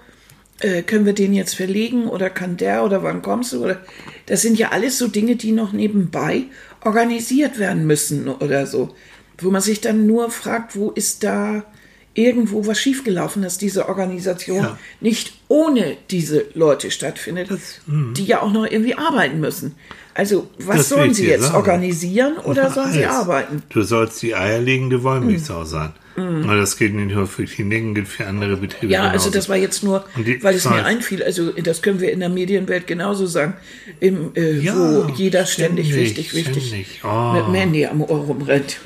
[0.62, 3.64] Äh, können wir den jetzt verlegen oder kann der oder wann kommst du?
[3.66, 3.82] Oder
[4.26, 6.44] das sind ja alles so Dinge, die noch nebenbei
[6.86, 8.96] organisiert werden müssen oder so.
[9.38, 11.66] Wo man sich dann nur fragt, wo ist da
[12.14, 14.80] irgendwo was schiefgelaufen, dass diese Organisation Ja.
[15.02, 17.50] nicht ohne diese Leute stattfindet,
[17.88, 19.76] die ja auch noch irgendwie arbeiten müssen.
[20.18, 21.44] Also, was Das sollen sie jetzt?
[21.44, 21.56] sagen.
[21.58, 23.62] Organisieren oder sollen sie arbeiten?
[23.70, 25.66] Du sollst die eierlegende Wollmilchsau Mhm.
[25.66, 25.92] sein.
[26.18, 28.94] Aber das geht nicht nur für Kliniken, gilt für andere Betriebe.
[28.94, 29.30] Ja, also genauso.
[29.32, 32.30] das war jetzt nur, die- weil es mir einfiel, also das können wir in der
[32.30, 33.56] Medienwelt genauso sagen,
[34.00, 37.02] im, äh, Ja, wo jeder ständig, ständig, wichtig, wichtig ständig.
[37.04, 37.34] Oh.
[37.34, 38.78] mit dem Handy am Ohr rumrennt.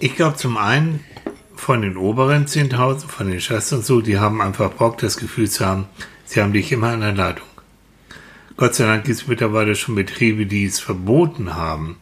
[0.00, 1.00] Ich glaube zum einen
[1.54, 5.50] von den oberen 10.000, von den Chefs und so, die haben einfach Bock, das Gefühl
[5.50, 5.84] zu haben,
[6.24, 7.46] sie haben dich immer an der Leitung.
[8.60, 11.96] Gott sei Dank gibt es mittlerweile schon Betriebe, die es verboten haben,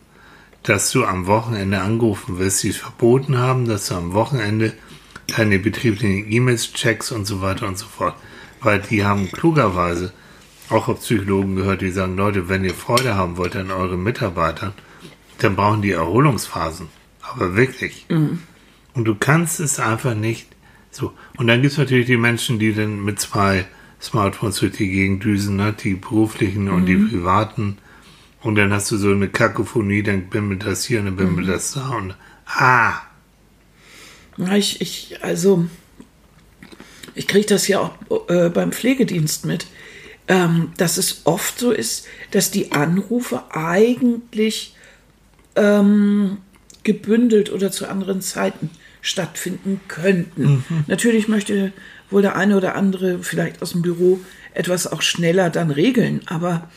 [0.64, 4.72] dass du am Wochenende angerufen wirst, die es verboten haben, dass du am Wochenende
[5.28, 8.16] deine betrieblichen E-Mails checkst und so weiter und so fort.
[8.60, 10.12] Weil die haben klugerweise
[10.68, 14.72] auch auf Psychologen gehört, die sagen, Leute, wenn ihr Freude haben wollt an euren Mitarbeitern,
[15.38, 16.88] dann brauchen die Erholungsphasen.
[17.22, 18.04] Aber wirklich.
[18.94, 20.48] Und du kannst es einfach nicht
[20.90, 21.12] so.
[21.36, 23.64] Und dann gibt es natürlich die Menschen, die dann mit zwei
[24.00, 25.72] Smartphones durch die Gegend düsen, ne?
[25.72, 27.78] die beruflichen und die privaten.
[28.40, 31.72] Und dann hast du so eine Kakophonie, dann bimmelt das hier und dann bimmelt das
[31.72, 32.14] da und
[32.46, 33.00] ah,
[34.54, 35.66] ich, ich, also,
[37.14, 39.66] ich kriege das ja auch äh, beim Pflegedienst mit,
[40.28, 44.76] ähm, dass es oft so ist, dass die Anrufe eigentlich
[45.56, 46.38] ähm,
[46.84, 50.64] gebündelt oder zu anderen Zeiten stattfinden könnten.
[50.87, 51.72] Natürlich möchte
[52.10, 54.20] wohl der eine oder andere vielleicht aus dem Büro
[54.54, 56.68] etwas auch schneller dann regeln, aber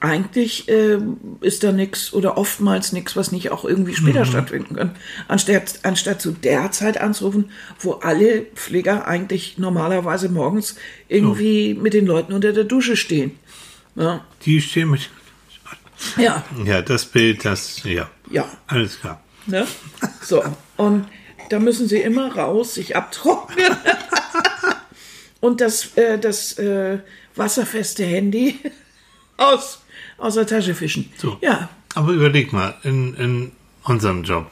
[0.00, 0.98] eigentlich äh,
[1.42, 4.96] ist da nichts oder oftmals nichts, was nicht auch irgendwie später stattfinden kann.
[5.28, 10.76] Anstatt, anstatt zu der Zeit anzurufen, wo alle Pfleger eigentlich normalerweise morgens
[11.08, 13.32] irgendwie mit den Leuten unter der Dusche stehen.
[13.94, 15.10] Ja, die stehen mit.
[16.16, 18.48] ja, Ja, das Bild, das, ja, ja.
[18.68, 19.20] alles klar.
[19.46, 19.66] Ne?
[20.22, 20.42] So,
[20.78, 21.06] und
[21.50, 23.76] da müssen sie immer raus, sich abtrocknen.
[25.40, 26.98] und das, äh, das äh,
[27.36, 28.58] wasserfeste Handy
[29.36, 29.80] aus,
[30.18, 31.10] aus der Tasche fischen.
[31.16, 31.38] So.
[31.40, 33.52] Ja, Aber überleg mal, in, in
[33.84, 34.50] unserem Job,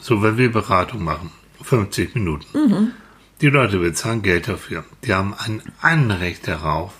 [0.00, 1.30] so wenn wir Beratung machen,
[1.62, 2.92] 50 Minuten,
[3.40, 4.84] die Leute bezahlen Geld dafür.
[5.04, 6.92] Die haben ein Anrecht darauf,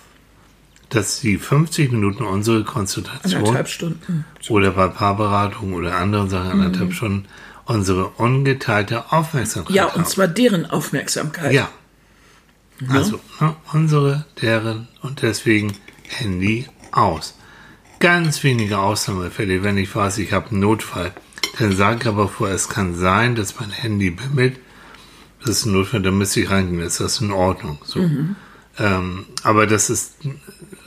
[0.91, 4.25] dass sie 50 Minuten unsere Konsultation anderthalb Stunden.
[4.49, 7.27] oder bei Paarberatungen oder anderen Sachen anderthalb Stunden
[7.65, 10.01] unsere ungeteilte Aufmerksamkeit Ja, haben.
[10.01, 11.53] und zwar deren Aufmerksamkeit.
[11.53, 11.71] Ja.
[12.89, 15.75] Also, ne, unsere, deren und deswegen
[16.09, 17.37] Handy aus.
[17.99, 21.13] Ganz wenige Ausnahmefälle, wenn ich weiß, ich habe einen Notfall,
[21.59, 24.59] dann sage ich aber vor, es kann sein, dass mein Handy bimmelt.
[25.41, 27.79] Das ist ein Notfall, da müsste ich reingehen, ist das in Ordnung.
[27.85, 28.01] So.
[28.79, 30.15] Ähm, aber das ist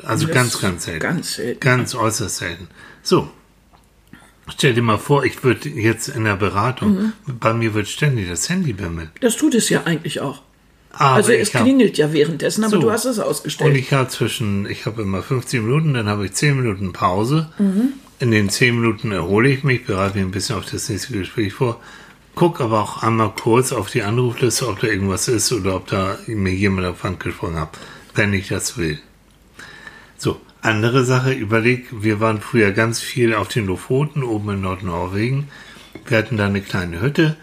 [0.03, 0.99] also Das ganz, ganz selten.
[0.99, 1.59] ganz selten.
[1.59, 2.67] Ganz äußerst selten.
[3.03, 3.29] So.
[4.49, 8.49] Stell dir mal vor, ich würde jetzt in der Beratung, bei mir wird ständig das
[8.49, 9.09] Handy bimmeln.
[9.21, 10.41] Das tut es ja eigentlich auch.
[10.93, 12.81] Aber also es klingelt ja währenddessen, aber So.
[12.81, 13.75] du hast es Und ausgestellt.
[13.75, 17.51] ich habe zwischen, ich habe immer 15 Minuten, dann habe ich 10 Minuten Pause.
[17.57, 17.93] Mhm.
[18.19, 21.53] In den 10 Minuten erhole ich mich, bereite mich ein bisschen auf das nächste Gespräch
[21.53, 21.81] vor,
[22.35, 26.17] guck aber auch einmal kurz auf die Anrufliste, ob da irgendwas ist oder ob da
[26.27, 27.69] mir jemand auf Hand gesprochen hat,
[28.13, 28.99] wenn ich das will.
[30.17, 35.47] So, andere Sache, überleg, wir waren früher ganz viel auf den Lofoten oben in Nordnorwegen.
[36.05, 37.35] Wir hatten da eine kleine Hütte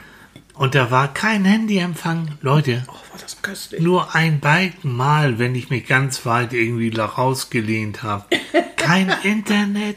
[0.61, 2.33] und da war kein Handyempfang.
[2.43, 3.81] Leute, oh, war das köstlich.
[3.81, 8.27] nur ein Balken Mal, wenn ich mich ganz weit irgendwie rausgelehnt habe.
[8.77, 9.97] Kein Internet.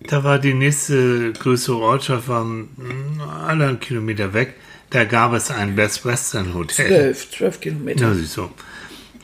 [0.00, 4.54] Da war die nächste größere Ortschaft, war mm, alle einen Kilometer weg.
[4.90, 6.88] Da gab es ein Best Western Hotel.
[6.88, 8.16] Zwölf, zwölf Kilometer.
[8.16, 8.50] Siehst du.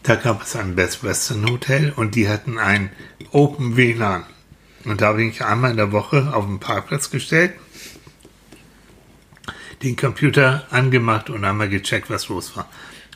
[0.04, 2.90] Da gab es ein Best Western Hotel und die hatten ein
[3.32, 4.22] Open WLAN.
[4.84, 7.54] Und da habe ich einmal in der Woche auf den Parkplatz gestellt,
[9.84, 12.68] den Computer angemacht und einmal gecheckt, was los war.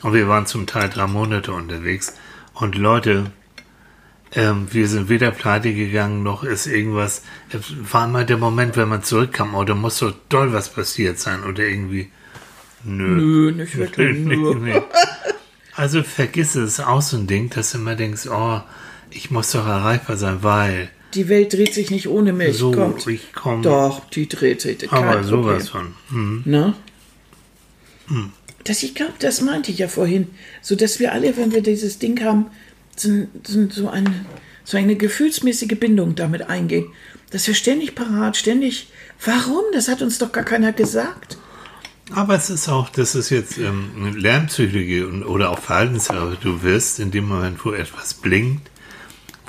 [0.02, 2.14] Und wir waren zum Teil drei Monate unterwegs.
[2.54, 3.32] Und Leute,
[4.32, 7.22] ähm, wir sind weder pleite gegangen, noch ist irgendwas.
[7.50, 11.18] Es war immer der Moment, wenn man zurückkam, oh, da muss so doll was passiert
[11.18, 12.10] sein oder irgendwie.
[12.84, 13.08] Nö.
[13.08, 14.18] Nö, nicht wirklich.
[14.18, 14.80] Nö.
[15.74, 18.60] Also vergiss es, auch so ein Ding, dass du immer denkst, oh,
[19.10, 22.58] ich muss doch erreichbar sein, weil Die Welt dreht sich nicht ohne mich.
[22.58, 23.06] so, Kommt.
[23.06, 24.90] ich komme, Doch, die dreht sich.
[24.92, 25.24] aber Problem.
[25.24, 25.94] sowas von.
[26.10, 26.42] Hm.
[26.44, 26.74] Ne?
[28.64, 30.28] Das, ich glaube, das meinte ich ja vorhin.
[30.62, 32.46] So dass wir alle, wenn wir dieses Ding haben,
[32.96, 34.26] sind, sind so, eine,
[34.64, 36.86] so eine gefühlsmäßige Bindung damit eingehen.
[37.30, 38.88] Dass wir ständig parat, ständig.
[39.24, 39.64] Warum?
[39.72, 41.36] Das hat uns doch gar keiner gesagt.
[42.10, 46.38] Aber es ist auch, das ist jetzt ähm, Lernpsychologie und, oder auch Verhaltenstherapie.
[46.42, 48.67] Du wirst in dem Moment, wo etwas blinkt,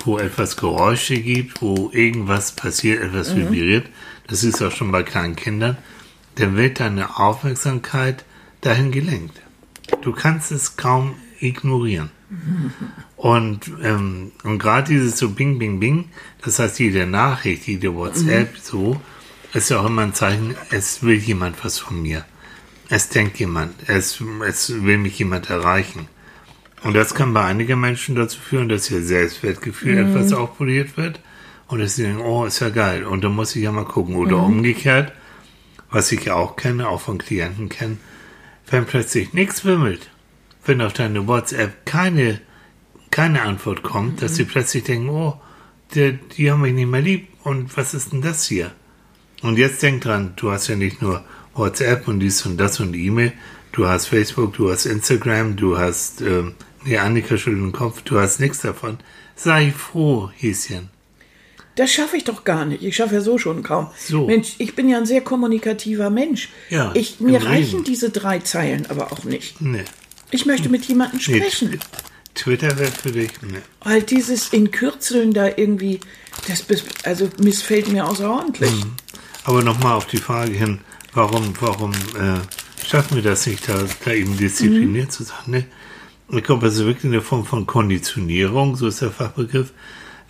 [0.06, 3.86] wo etwas Geräusche gibt, wo irgendwas passiert, etwas vibriert,
[4.26, 5.76] das ist auch schon bei kleinen Kindern,
[6.36, 8.24] dann wird deine Aufmerksamkeit
[8.60, 9.40] dahin gelenkt.
[10.02, 12.10] Du kannst es kaum ignorieren.
[13.16, 16.10] Und, ähm, und gerade dieses so Bing, Bing, Bing,
[16.42, 19.00] das heißt, jede Nachricht, jede WhatsApp, so,
[19.52, 22.24] ist ja auch immer ein Zeichen, es will jemand was von mir.
[22.88, 26.08] Es denkt jemand, es, es will mich jemand erreichen.
[26.82, 30.10] Und das kann bei einigen Menschen dazu führen, dass ihr Selbstwertgefühl Mhm.
[30.16, 31.20] etwas aufpoliert wird
[31.68, 33.04] und dass sie denken, oh, ist ja geil.
[33.04, 34.16] Und dann muss ich ja mal gucken.
[34.16, 34.44] Oder Mhm.
[34.44, 35.12] umgekehrt,
[35.90, 37.98] was ich auch kenne, auch von Klienten kenne,
[38.70, 40.08] wenn plötzlich nichts wimmelt,
[40.64, 42.40] wenn auf deine WhatsApp keine,
[43.10, 45.34] keine Antwort kommt, dass sie plötzlich denken, oh,
[45.94, 48.70] die, die haben mich nicht mehr lieb und was ist denn das hier?
[49.42, 52.94] Und jetzt denk dran, du hast ja nicht nur WhatsApp und dies und das und
[52.94, 53.32] E-Mail,
[53.72, 58.18] du hast Facebook, du hast Instagram, du hast, ähm, nee, Annika schüttelt den Kopf, du
[58.18, 58.98] hast nichts davon.
[59.36, 60.90] Sei froh, Häschen.
[61.76, 62.82] Das schaffe ich doch gar nicht.
[62.82, 63.88] Ich schaffe ja so schon kaum.
[63.96, 64.26] So.
[64.26, 66.50] Mensch, ich bin ja ein sehr kommunikativer Mensch.
[66.68, 67.84] Ja, ich, mir reichen Reden.
[67.84, 69.60] diese drei Zeilen aber auch nicht.
[69.60, 69.84] Nee.
[70.30, 71.70] Ich möchte mit jemandem nee sprechen.
[71.74, 71.80] Tw-
[72.34, 73.58] Twitter wäre für dich, nee.
[73.82, 76.00] Weil dieses in Kürzeln da irgendwie,
[76.48, 76.64] das
[77.04, 78.70] also missfällt mir außerordentlich.
[78.70, 78.92] Mhm.
[79.44, 80.80] Aber nochmal auf die Frage hin,
[81.14, 85.36] warum, warum äh, schaffen wir das nicht, da, da eben diszipliniert zu sein?
[85.46, 85.64] Ne?
[86.32, 89.72] Ich glaube, es ist wirklich eine Form von Konditionierung, so ist der Fachbegriff.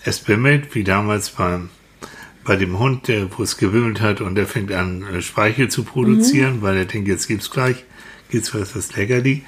[0.03, 1.69] Es bimmelt, wie damals beim,
[2.43, 5.85] bei dem Hund, der, wo es gewimmelt hat und der fängt an, äh, Speichel zu
[5.85, 7.85] produzieren, weil er denkt, jetzt gibt's gleich,
[8.31, 9.43] gibt's was, was Leckerli.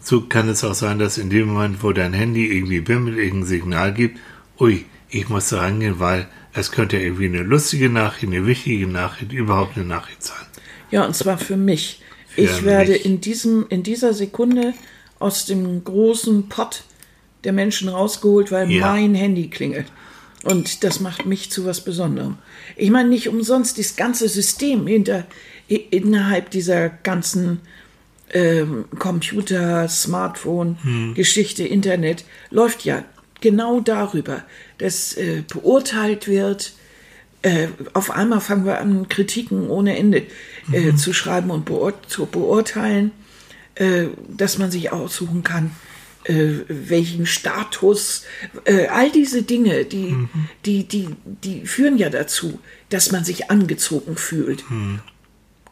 [0.00, 3.48] So kann es auch sein, dass in dem Moment, wo dein Handy irgendwie bimmelt, irgendein
[3.48, 4.18] Signal gibt,
[4.58, 9.32] ui, ich muss da rangehen, weil es könnte irgendwie eine lustige Nachricht, eine wichtige Nachricht,
[9.32, 10.46] überhaupt eine Nachricht sein.
[10.90, 12.02] Ja, und zwar für mich.
[12.26, 13.04] Für ich werde mich.
[13.04, 14.74] in diesem, in dieser Sekunde
[15.22, 16.82] aus dem großen Pott
[17.44, 18.88] der Menschen rausgeholt, weil Ja.
[18.92, 19.86] mein Handy klingelt.
[20.44, 22.38] Und das macht mich zu was Besonderem.
[22.76, 25.24] Ich meine, nicht umsonst, das ganze System hinter,
[25.68, 27.60] innerhalb dieser ganzen
[28.34, 30.78] ähm, Computer, Smartphone,
[31.14, 33.04] Geschichte, Internet, läuft ja
[33.40, 34.42] genau darüber,
[34.78, 36.72] dass äh, beurteilt wird,
[37.42, 40.22] äh, auf einmal fangen wir an, Kritiken ohne Ende
[40.72, 43.10] äh, zu schreiben und beur zu beurteilen,
[43.74, 45.70] äh, dass man sich aussuchen kann,
[46.24, 48.24] äh, welchen Status,
[48.64, 50.28] äh, all diese Dinge, die,
[50.64, 54.64] die, die, die führen ja dazu, dass man sich angezogen fühlt.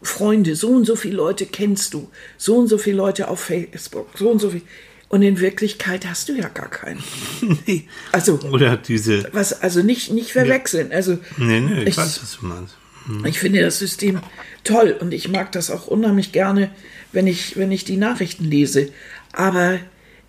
[0.03, 4.09] Freunde, so und so viele Leute kennst du, so und so viele Leute auf Facebook,
[4.17, 4.63] so und so viel.
[5.09, 7.03] Und in Wirklichkeit hast du ja gar keinen.
[7.67, 7.89] Nee.
[8.13, 10.93] Also, Oder diese, was, also nicht, nicht verwechseln.
[10.93, 12.77] Also, nee, nee, ich, ich, weiß, was du meinst.
[13.25, 14.21] ich finde das System
[14.63, 16.71] toll und ich mag das auch unheimlich gerne,
[17.13, 18.91] wenn ich, wenn ich die Nachrichten lese.
[19.33, 19.79] Aber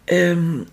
[0.08, 0.66] ähm,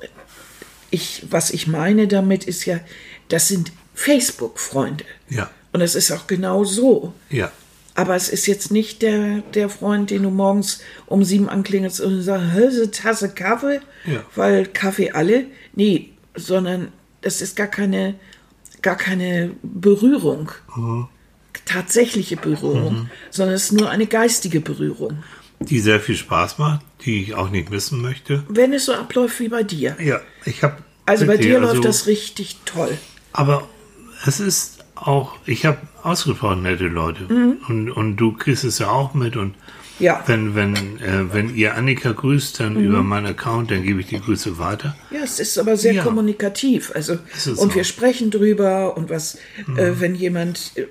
[0.90, 2.80] ich, was ich meine damit ist ja,
[3.28, 5.04] das sind Facebook-Freunde.
[5.28, 7.12] Ja, Und das ist auch genau so.
[7.30, 7.50] ja,
[7.94, 12.22] Aber es ist jetzt nicht der, der Freund, den du morgens um sieben anklingelst und
[12.22, 14.24] sagst, Hölse, Tasse Kaffee, Ja.
[14.34, 15.46] weil Kaffee alle.
[15.74, 16.92] Nee, sondern
[17.22, 18.14] das ist gar keine,
[18.82, 20.52] gar keine Berührung.
[21.64, 25.22] Tatsächliche Berührung, sondern es ist nur eine geistige Berührung.
[25.60, 28.44] Die sehr viel Spaß macht, die ich auch nicht missen möchte.
[28.48, 29.96] Wenn es so abläuft wie bei dir.
[30.00, 30.76] Ja, ich habe.
[31.06, 32.96] Also bei dir läuft das richtig toll.
[33.32, 33.66] Aber
[34.26, 37.22] es ist auch, ich habe ausgesprochen nette Leute.
[37.32, 37.56] Mhm.
[37.68, 39.36] Und, und du kriegst es ja auch mit.
[39.36, 39.54] Und
[40.00, 40.22] Ja.
[40.26, 42.84] wenn, wenn, äh, wenn ihr Annika grüßt, dann Mhm.
[42.84, 44.96] über meinen Account, dann gebe ich die Grüße weiter.
[45.10, 46.02] Ja, es ist aber sehr Ja.
[46.04, 46.92] kommunikativ.
[46.94, 47.18] Also
[47.56, 47.86] und wir auch.
[47.86, 49.36] sprechen drüber und was,
[49.76, 50.86] äh, wenn jemand, äh,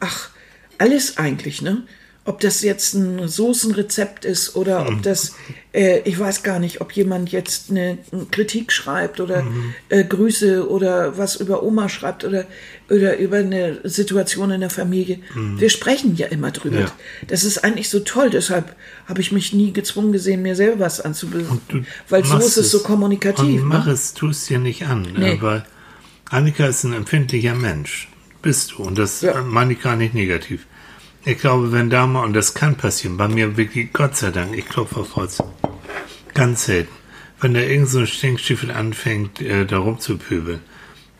[0.00, 0.30] ach,
[0.78, 1.82] alles eigentlich, ne?
[2.24, 5.34] Ob das jetzt ein Soßenrezept ist oder ob das,
[5.74, 9.44] äh, ich weiß gar nicht, ob jemand jetzt eine, eine Kritik schreibt oder
[9.88, 12.44] äh, Grüße oder was über Oma schreibt oder,
[12.88, 15.18] oder über eine Situation in der Familie.
[15.34, 16.78] Wir sprechen ja immer drüber.
[16.82, 16.92] Ja.
[17.26, 18.30] Das ist eigentlich so toll.
[18.30, 21.60] Deshalb habe ich mich nie gezwungen gesehen, mir selber was anzubilden.
[22.08, 23.62] Weil so ist es so kommunikativ.
[23.62, 23.92] Und mach Ne?
[23.92, 25.02] es, tu es dir nicht an.
[25.16, 25.34] Nee.
[25.34, 25.38] Ne?
[25.42, 25.64] Weil
[26.30, 28.08] Annika ist ein empfindlicher Mensch.
[28.42, 28.84] Bist du.
[28.84, 29.42] Und das Ja.
[29.42, 30.66] meine ich gar nicht negativ.
[31.24, 34.56] Ich glaube, wenn da mal, und das kann passieren, bei mir wirklich, Gott sei Dank,
[34.56, 35.42] ich klopfe auf Holz,
[36.34, 36.90] ganz selten,
[37.40, 40.60] wenn da irgend so ein Stinkstiefel anfängt, äh, da rumzupöbeln,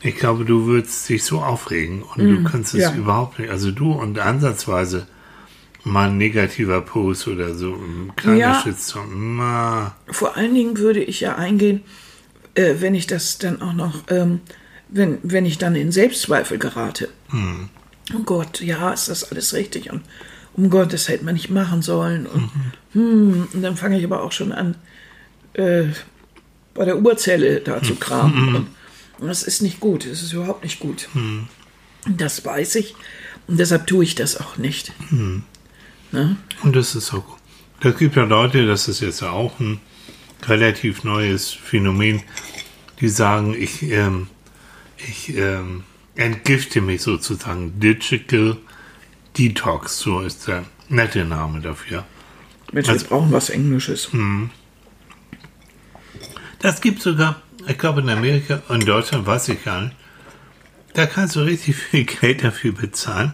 [0.01, 2.95] ich glaube, du würdest dich so aufregen und du kannst es Mm, ja.
[2.97, 3.51] überhaupt nicht.
[3.51, 5.07] Also du und ansatzweise
[5.85, 8.61] mal ein negativer Post oder so, ein kleiner Ja.
[8.61, 11.83] Shitstorm, ma, Vor allen Dingen würde ich ja eingehen,
[12.55, 14.41] äh, wenn ich das dann auch noch, ähm,
[14.89, 17.09] wenn, wenn ich dann in Selbstzweifel gerate.
[18.15, 19.91] Oh Gott, ja, ist das alles richtig?
[19.91, 20.03] Und
[20.55, 22.27] um Gott, das hätte man nicht machen sollen.
[22.27, 22.51] Und,
[22.93, 24.77] hm, und dann fange ich aber auch schon an,
[25.55, 25.85] äh,
[26.75, 28.55] bei der Urzelle da zu kramen.
[28.57, 28.67] Und,
[29.19, 31.09] und das ist nicht gut, das ist überhaupt nicht gut.
[31.15, 32.95] Und Das weiß ich
[33.47, 34.93] und deshalb tue ich das auch nicht.
[36.11, 36.37] Ne?
[36.63, 37.39] Und das ist auch gut.
[37.85, 39.81] Es gibt ja Leute, das ist jetzt ja auch ein,
[40.47, 42.23] relativ neues Phänomen.
[43.01, 44.29] Die sagen, ich, ähm,
[44.97, 47.79] ich ähm, entgifte mich sozusagen.
[47.81, 48.57] Digital
[49.39, 52.05] Detox, so ist der nette Name dafür.
[52.73, 54.11] Mensch, wir Also- brauchen was Englisches.
[56.59, 59.97] Das gibt sogar, ich glaube in Amerika und Deutschland weiß ich gar nicht.
[60.95, 63.33] Da kannst du richtig viel Geld dafür bezahlen,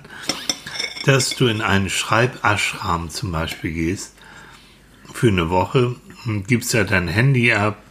[1.05, 4.15] dass du in einen Schreibashram zum Beispiel gehst
[5.13, 5.97] für eine Woche,
[6.47, 7.83] gibst da dein Handy ab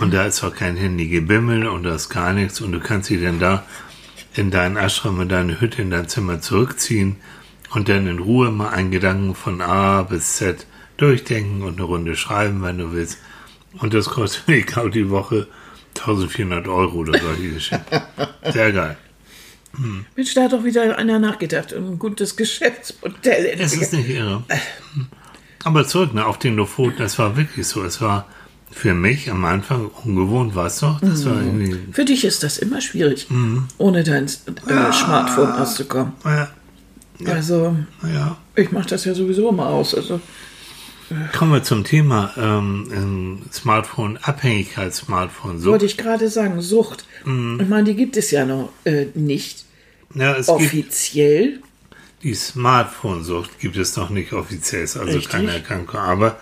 [0.00, 3.20] und da ist auch kein Handygebimmel und da ist gar nichts und du kannst dich
[3.22, 3.64] dann da
[4.34, 7.16] in deinen Ashram, in deine Hütte, in dein Zimmer zurückziehen
[7.74, 10.66] und dann in Ruhe mal einen Gedanken von A bis Z
[10.96, 13.18] durchdenken und eine Runde schreiben, wenn du willst.
[13.78, 15.48] Und das kostet, ich glaube, die Woche
[15.98, 17.84] 1400 Euro oder solche Geschichten.
[18.52, 18.96] Sehr geil.
[20.16, 24.44] Mensch, da hat doch wieder einer nachgedacht und ein gutes Geschäftsmodell Es ist nicht irre.
[25.64, 27.82] Aber zurück ne, auf den Lofoten, es war wirklich so.
[27.82, 28.26] Es war
[28.72, 31.00] für mich am Anfang ungewohnt, war es doch.
[31.00, 33.68] Das war irgendwie, Für dich ist das immer schwierig, Mhm.
[33.78, 36.14] ohne dein äh, Smartphone auszukommen.
[36.24, 36.48] ja,
[37.26, 38.36] Also, ja.
[38.56, 39.94] ich mache das ja sowieso immer aus.
[39.94, 40.20] Also,
[41.36, 45.58] Kommen wir zum Thema ähm, ähm, Smartphone, Abhängigkeits-Smartphone.
[45.60, 47.04] So, wollte ich gerade sagen, Sucht.
[47.26, 47.58] Mhm.
[47.60, 49.66] Ich meine, die gibt es ja noch äh, nicht
[50.14, 51.60] ja, es gibt offiziell.
[52.22, 55.28] die Smartphone-Sucht, gibt es noch nicht offiziell, ist also Richtig.
[55.30, 56.00] keine Erkrankung.
[56.00, 56.38] Aber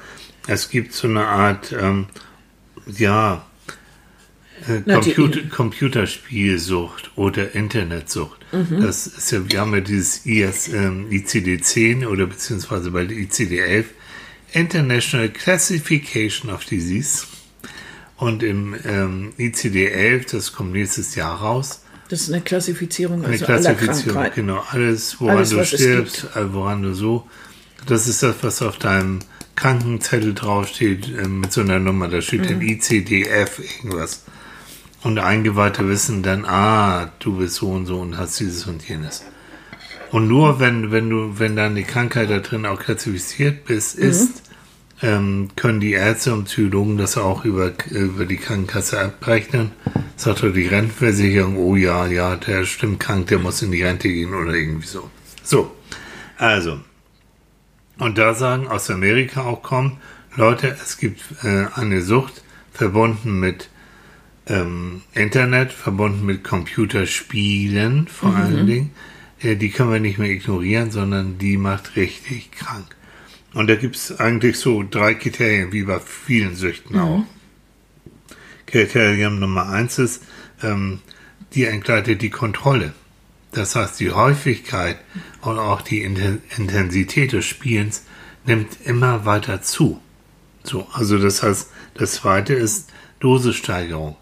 [0.51, 2.07] es gibt so eine Art, ähm,
[2.87, 3.47] ja,
[4.67, 8.41] äh, Computer, Computerspielsucht oder Internetsucht.
[8.53, 8.81] Mhm.
[8.83, 13.85] Das ist ja, wir haben ja dieses IS, ähm, ICD-10 oder beziehungsweise bei der ICD-11,
[14.53, 17.27] International Classification of Disease.
[18.17, 23.47] Und im ähm, ICD-11, das kommt nächstes Jahr raus, Das ist eine Klassifizierung eine also
[23.47, 24.47] aller Klassifizierung, Krankheiten.
[24.47, 24.65] genau.
[24.69, 27.27] Alles, woran Alles, du stirbst, äh, woran du so.
[27.87, 29.21] Das ist das, was auf deinem
[29.61, 32.09] Krankenzettel draufsteht, äh, mit so einer Nummer.
[32.09, 32.46] Da steht Mhm.
[32.49, 34.25] dann ICDF irgendwas.
[35.03, 39.25] Und Eingeweihte wissen dann, ah, du bist so und so und hast dieses und jenes.
[40.11, 44.05] Und nur wenn, wenn du, wenn dann die Krankheit da drin auch klassifiziert bist, Mhm.
[44.05, 44.42] ist,
[45.03, 49.70] ähm, können die Ärzte und Psychologen das auch über, über die Krankenkasse abrechnen.
[50.16, 54.09] Sagt doch die Rentenversicherung, oh ja, ja, der stimmt krank, der muss in die Rente
[54.09, 55.09] gehen oder irgendwie so.
[55.42, 55.75] So,
[56.37, 56.81] also.
[58.01, 59.99] Und da sagen aus Amerika auch kommen,
[60.35, 63.69] Leute, es gibt äh, eine Sucht verbunden mit
[64.47, 68.91] ähm, Internet, verbunden mit Computerspielen vor allen Dingen.
[69.41, 72.87] Äh, die können wir nicht mehr ignorieren, sondern die macht richtig krank.
[73.53, 77.25] Und da gibt es eigentlich so drei Kriterien, wie bei vielen Süchten auch.
[78.65, 80.23] Kriterium Nummer eins ist,
[80.63, 81.01] ähm,
[81.53, 82.95] die entgleitet die Kontrolle.
[83.53, 84.99] Das heißt, die Häufigkeit
[85.41, 88.05] und auch die Inten- Intensität des Spielens
[88.47, 90.01] nimmt immer weiter zu.
[90.63, 94.17] So, also das heißt, das zweite ist Dosissteigerung.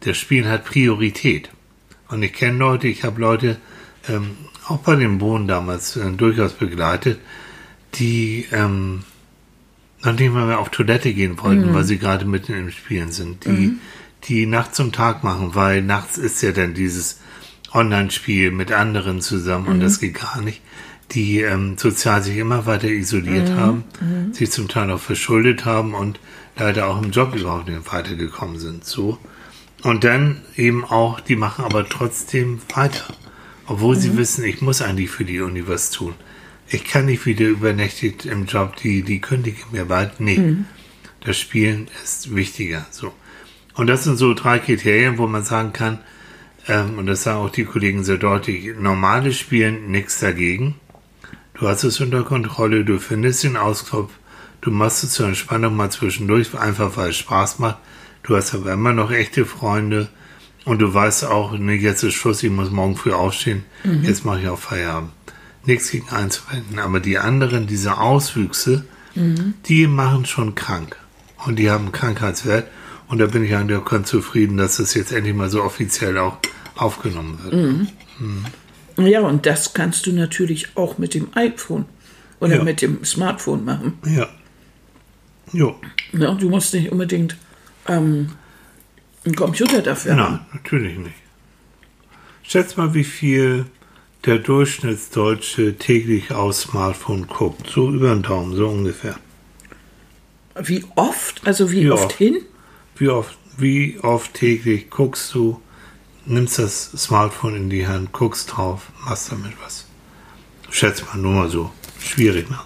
[0.00, 1.50] Das Spielen hat Priorität.
[2.08, 3.56] Und ich kenne Leute, ich habe Leute,
[4.08, 7.20] ähm, auch bei dem Bohnen damals äh, durchaus begleitet,
[7.94, 9.04] die ähm,
[10.02, 13.46] noch nicht mal mehr auf Toilette gehen wollten, weil sie gerade mitten im Spielen sind.
[13.46, 13.78] Die,
[14.24, 17.20] die nachts zum Tag machen, weil nachts ist ja dann dieses
[17.74, 20.62] Online-Spiel mit anderen zusammen und das geht gar nicht.
[21.10, 23.84] Die ähm, sozial sich immer weiter isoliert haben,
[24.32, 26.18] sich zum Teil auch verschuldet haben und
[26.56, 28.84] leider auch im Job überhaupt nicht weitergekommen sind.
[28.84, 29.18] So.
[29.82, 33.12] Und dann eben auch, die machen aber trotzdem weiter.
[33.66, 36.14] Obwohl sie wissen, ich muss eigentlich für die Uni was tun.
[36.68, 40.20] Ich kann nicht wieder übernächtigt im Job, die, die kündigen mir bald.
[40.20, 40.56] Nee.
[41.20, 42.86] Das Spielen ist wichtiger.
[42.90, 43.12] So.
[43.74, 45.98] Und das sind so drei Kriterien, wo man sagen kann,
[46.66, 50.76] ähm, und das sagen auch die Kollegen sehr deutlich, normales Spielen, nichts dagegen.
[51.54, 54.12] Du hast es unter Kontrolle, du findest den Auskopf,
[54.60, 57.78] du machst es zur Entspannung mal zwischendurch, einfach weil es Spaß macht.
[58.22, 60.08] Du hast aber immer noch echte Freunde
[60.64, 63.64] und du weißt auch, nee, jetzt ist Schluss, ich muss morgen früh aufstehen,
[64.02, 65.12] jetzt mache ich auch Feierabend.
[65.66, 68.84] Nichts gegen einzuwenden, aber die anderen, diese Auswüchse,
[69.66, 70.96] die machen schon krank
[71.44, 72.68] und die haben Krankheitswert
[73.08, 76.18] und da bin ich eigentlich auch ganz zufrieden, dass das jetzt endlich mal so offiziell
[76.18, 76.38] auch
[76.76, 77.38] aufgenommen
[78.96, 79.08] wird.
[79.08, 81.84] Ja, und das kannst du natürlich auch mit dem iPhone
[82.40, 82.64] oder Ja.
[82.64, 83.98] mit dem Smartphone machen.
[84.06, 84.28] Ja.
[85.52, 85.76] Jo,
[86.12, 87.36] Ja, du musst nicht unbedingt
[87.86, 88.30] ähm,
[89.24, 90.32] einen Computer dafür haben.
[90.34, 91.14] Nein, natürlich nicht.
[92.42, 93.66] Schätz mal, wie viel
[94.24, 97.68] der Durchschnittsdeutsche täglich aufs Smartphone guckt.
[97.68, 99.16] So über den Daumen, so ungefähr.
[100.62, 101.46] Wie oft?
[101.46, 102.12] Also wie Wie oft oft?
[102.14, 102.38] hin?
[102.96, 105.60] Wie oft, wie oft täglich guckst du,
[106.26, 109.86] nimmst das Smartphone in die Hand, guckst drauf, machst damit was.
[110.70, 111.72] Schätz mal nur mal so.
[112.00, 112.58] Schwierig, ne?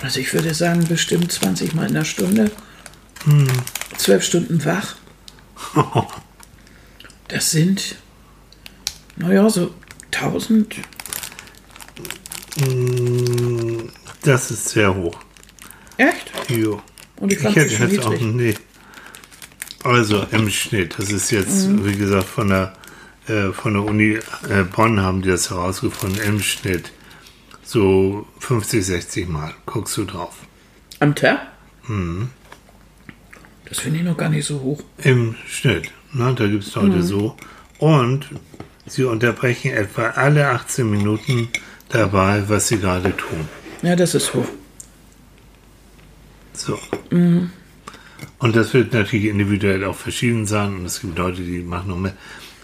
[0.00, 2.50] Also ich würde sagen, bestimmt 20 Mal in der Stunde.
[3.96, 4.96] Zwölf Stunden wach.
[7.28, 7.96] Das sind,
[9.16, 9.72] naja, so
[10.14, 10.76] 1000.
[14.22, 15.18] Das ist sehr hoch.
[15.96, 16.30] Echt?
[16.50, 16.82] Jo.
[17.16, 18.54] Und ich Ich hätte jetzt auch, nee.
[19.84, 21.84] Also im Schnitt, das ist jetzt, Mhm.
[21.86, 22.72] wie gesagt, von der,
[23.26, 24.18] äh, von der Uni
[24.48, 26.92] äh, Bonn haben die das herausgefunden, im Schnitt
[27.64, 30.34] so 50, 60 Mal guckst du drauf.
[31.00, 31.40] Am Tag?
[31.88, 32.30] Mhm.
[33.64, 34.82] Das finde ich noch gar nicht so hoch.
[34.98, 35.90] Im Schnitt.
[36.12, 37.02] Ne, da gibt es Leute Mhm.
[37.02, 37.36] so.
[37.78, 38.26] Und
[38.86, 41.48] sie unterbrechen etwa alle 18 Minuten
[41.88, 43.48] dabei, was sie gerade tun.
[43.80, 44.46] Ja, das ist hoch.
[46.52, 46.78] So.
[47.10, 47.50] Mhm.
[48.42, 50.76] Und das wird natürlich individuell auch verschieden sein.
[50.76, 52.14] Und es gibt Leute, die machen noch mehr.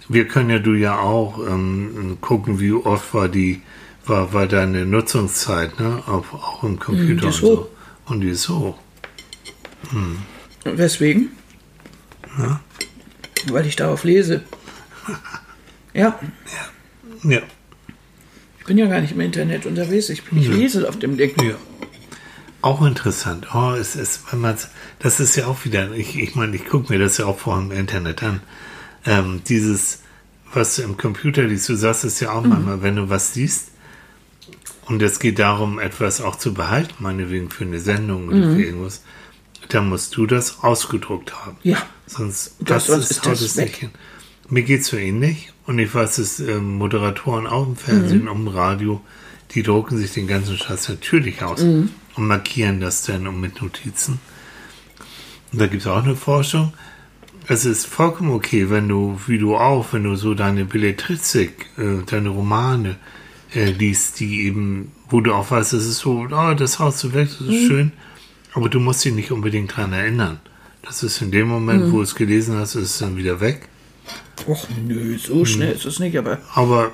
[0.08, 3.62] Wir können ja du ja auch ähm, gucken, wie oft war die,
[4.04, 6.02] war, war deine Nutzungszeit, ne?
[6.06, 7.56] Auf, auch im Computer die und so.
[7.58, 7.66] hoch.
[8.10, 8.76] Und die ist hoch.
[9.92, 11.28] Und Weswegen?
[13.50, 14.42] Weil ich darauf lese.
[15.94, 16.18] Ja,
[17.24, 17.40] Ja.
[18.60, 20.10] ich bin ja gar nicht im Internet unterwegs.
[20.10, 21.32] Ich, ich lese auf dem Ding.
[21.42, 21.54] Ja.
[22.60, 23.48] Auch interessant.
[23.54, 24.56] Oh, es ist, wenn man
[24.98, 27.64] das ist ja auch wieder, ich, ich meine, ich gucke mir das ja auch vorher
[27.64, 28.40] im Internet an.
[29.06, 30.00] Ähm, dieses,
[30.52, 33.68] was du im Computer liest, du sagst es ja auch manchmal, wenn du was siehst,
[34.86, 39.02] und es geht darum, etwas auch zu behalten, meinetwegen für eine Sendung oder für irgendwas,
[39.68, 41.56] dann musst du das ausgedruckt haben.
[41.62, 41.76] Ja.
[42.06, 43.90] Sonst Das- das ist, ist haut das es nicht hin.
[44.48, 45.52] Mir geht es so ähnlich.
[45.66, 48.28] Und ich weiß, dass ähm, Moderatoren auch im Fernsehen Mhm.
[48.28, 49.02] im Radio,
[49.52, 51.90] die drucken sich den ganzen Schatz natürlich aus Mhm.
[52.16, 54.20] und markieren das dann und mit Notizen.
[55.52, 56.72] Und da gibt es auch eine Forschung.
[57.46, 62.04] Es ist vollkommen okay, wenn du, wie du auch, wenn du so deine Belletristik, äh,
[62.04, 62.96] deine Romane
[63.54, 67.14] äh, liest, die eben, wo du auch weißt, das ist so, oh, das haust du
[67.14, 67.92] weg, das ist schön,
[68.52, 70.40] aber du musst dich nicht unbedingt dran erinnern.
[70.82, 73.68] Das ist in dem Moment, wo du es gelesen hast, ist es dann wieder weg.
[74.46, 76.92] Och, nö, so schnell ist es nicht, aber Aber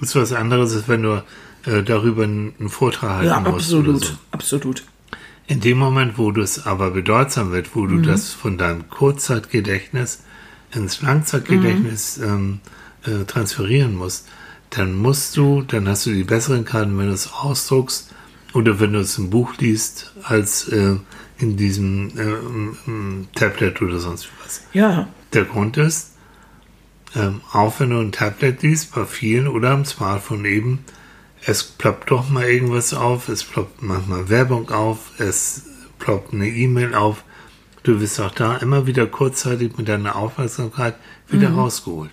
[0.00, 1.22] ist was anderes, als wenn du
[1.66, 3.66] äh, darüber einen, Vortrag halten ja, musst.
[3.66, 4.14] absolut, So.
[4.30, 4.84] absolut.
[5.46, 10.22] In dem Moment, wo das aber bedeutsam wird, wo du das von deinem Kurzzeitgedächtnis
[10.72, 12.60] ins Langzeitgedächtnis ähm,
[13.04, 14.28] äh, transferieren musst,
[14.70, 18.10] dann musst du, dann hast du die besseren Karten, wenn du es ausdruckst
[18.54, 20.94] oder wenn du es im Buch liest, als äh,
[21.38, 24.62] in diesem äh, Tablet oder sonst was.
[24.72, 26.09] Ja, Der Grund ist,
[27.14, 30.84] ähm, auch wenn du ein Tablet liest, bei vielen oder am Smartphone eben,
[31.44, 35.62] es ploppt doch mal irgendwas auf, es ploppt manchmal Werbung auf, es
[35.98, 37.24] ploppt eine E-Mail auf.
[37.82, 40.96] Du wirst auch da immer wieder kurzzeitig mit deiner Aufmerksamkeit
[41.28, 42.10] wieder rausgeholt.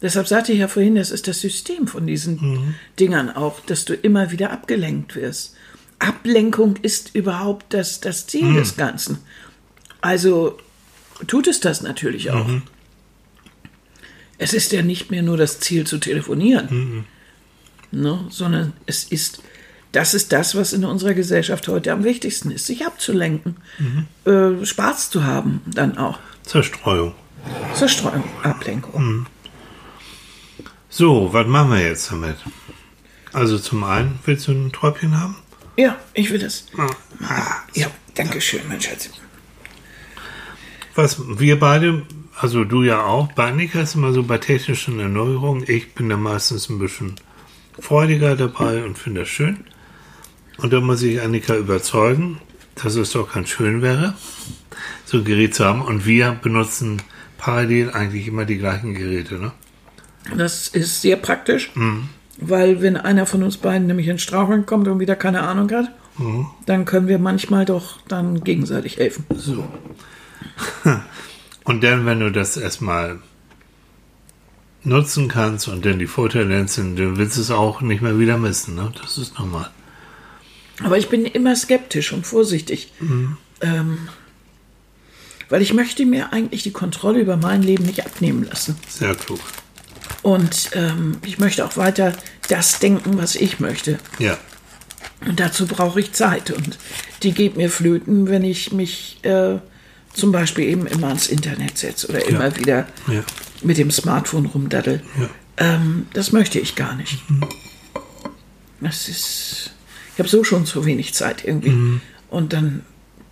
[0.00, 3.94] deshalb sagte ich ja vorhin, das ist das System von diesen Dingern auch, dass du
[3.94, 5.54] immer wieder abgelenkt wirst.
[5.98, 9.18] Ablenkung ist überhaupt das, das Ziel des Ganzen.
[10.00, 10.58] Also
[11.26, 12.46] tut es das natürlich auch.
[14.38, 17.06] Es ist ja nicht mehr nur das Ziel zu telefonieren,
[17.90, 19.42] ne, sondern es ist,
[19.92, 23.56] das ist das, was in unserer Gesellschaft heute am wichtigsten ist, sich abzulenken,
[24.26, 26.18] äh, Spaß zu haben dann auch.
[26.42, 27.14] Zerstreuung.
[27.74, 29.26] Zerstreuung, Ablenkung.
[30.88, 32.36] So, was machen wir jetzt damit?
[33.32, 35.36] Also zum einen, willst du ein Träubchen haben?
[35.76, 36.66] Ja, ich will das.
[37.22, 39.10] Ah, Ja, danke schön, mein Schatz.
[40.94, 42.02] Was wir beide,
[42.38, 46.16] also du ja auch, bei Annika ist immer so bei technischen Erneuerungen, ich bin da
[46.16, 47.14] meistens ein bisschen
[47.78, 49.64] freudiger dabei und finde das schön.
[50.58, 52.40] Und da muss ich Annika überzeugen,
[52.74, 54.14] dass es doch ganz schön wäre,
[55.04, 55.82] so ein Gerät zu haben.
[55.82, 57.02] Und wir benutzen
[57.38, 59.52] parallel eigentlich immer die gleichen Geräte, ne?
[60.36, 61.70] Das ist sehr praktisch,
[62.38, 65.92] weil wenn einer von uns beiden nämlich in Straucheln kommt und wieder keine Ahnung hat,
[66.66, 69.24] dann können wir manchmal doch dann gegenseitig helfen.
[69.36, 69.68] So.
[71.66, 73.18] Und dann, wenn du das erstmal
[74.84, 78.38] nutzen kannst und dann die Vorteile sind, dann willst du es auch nicht mehr wieder
[78.38, 78.92] missen, ne?
[79.02, 79.70] Das ist normal.
[80.84, 82.92] Aber ich bin immer skeptisch und vorsichtig,
[83.60, 84.08] ähm,
[85.48, 88.76] weil ich möchte mir eigentlich die Kontrolle über mein Leben nicht abnehmen lassen.
[88.88, 89.40] Sehr klug.
[90.22, 92.12] Und ähm, ich möchte auch weiter
[92.48, 93.98] das denken, was ich möchte.
[94.20, 94.38] Ja.
[95.26, 96.52] Und dazu brauche ich Zeit.
[96.52, 96.78] Und
[97.24, 99.58] die geht mir flöten, wenn ich mich äh,
[100.16, 103.22] zum Beispiel eben immer ans Internet setze oder immer wieder Ja.
[103.62, 105.02] mit dem Smartphone rumdaddel.
[105.20, 105.28] Ja.
[105.58, 107.18] Ähm, das möchte ich gar nicht.
[108.80, 109.70] Das ist.
[110.14, 112.00] Ich habe so schon zu wenig Zeit irgendwie.
[112.30, 112.82] Und dann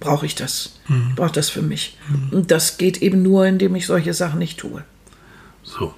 [0.00, 0.80] brauche ich das.
[1.16, 1.98] Brauche das für mich.
[2.30, 4.84] Und das geht eben nur, indem ich solche Sachen nicht tue.
[5.62, 5.94] So.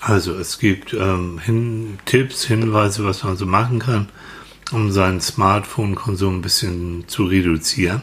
[0.00, 4.08] Also es gibt ähm, hin, Tipps, Hinweise, was man so machen kann,
[4.72, 8.02] um seinen Smartphone-Konsum ein bisschen zu reduzieren.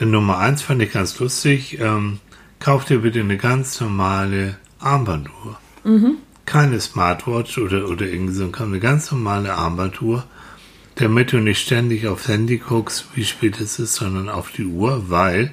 [0.00, 1.78] Nummer eins fand ich ganz lustig.
[1.80, 2.20] Ähm,
[2.60, 5.58] kauf dir bitte eine ganz normale Armbanduhr.
[6.46, 10.24] Keine Smartwatch oder, oder irgendwie so, eine ganz normale Armbanduhr,
[10.94, 15.10] damit du nicht ständig aufs Handy guckst, wie spät es ist, sondern auf die Uhr,
[15.10, 15.52] weil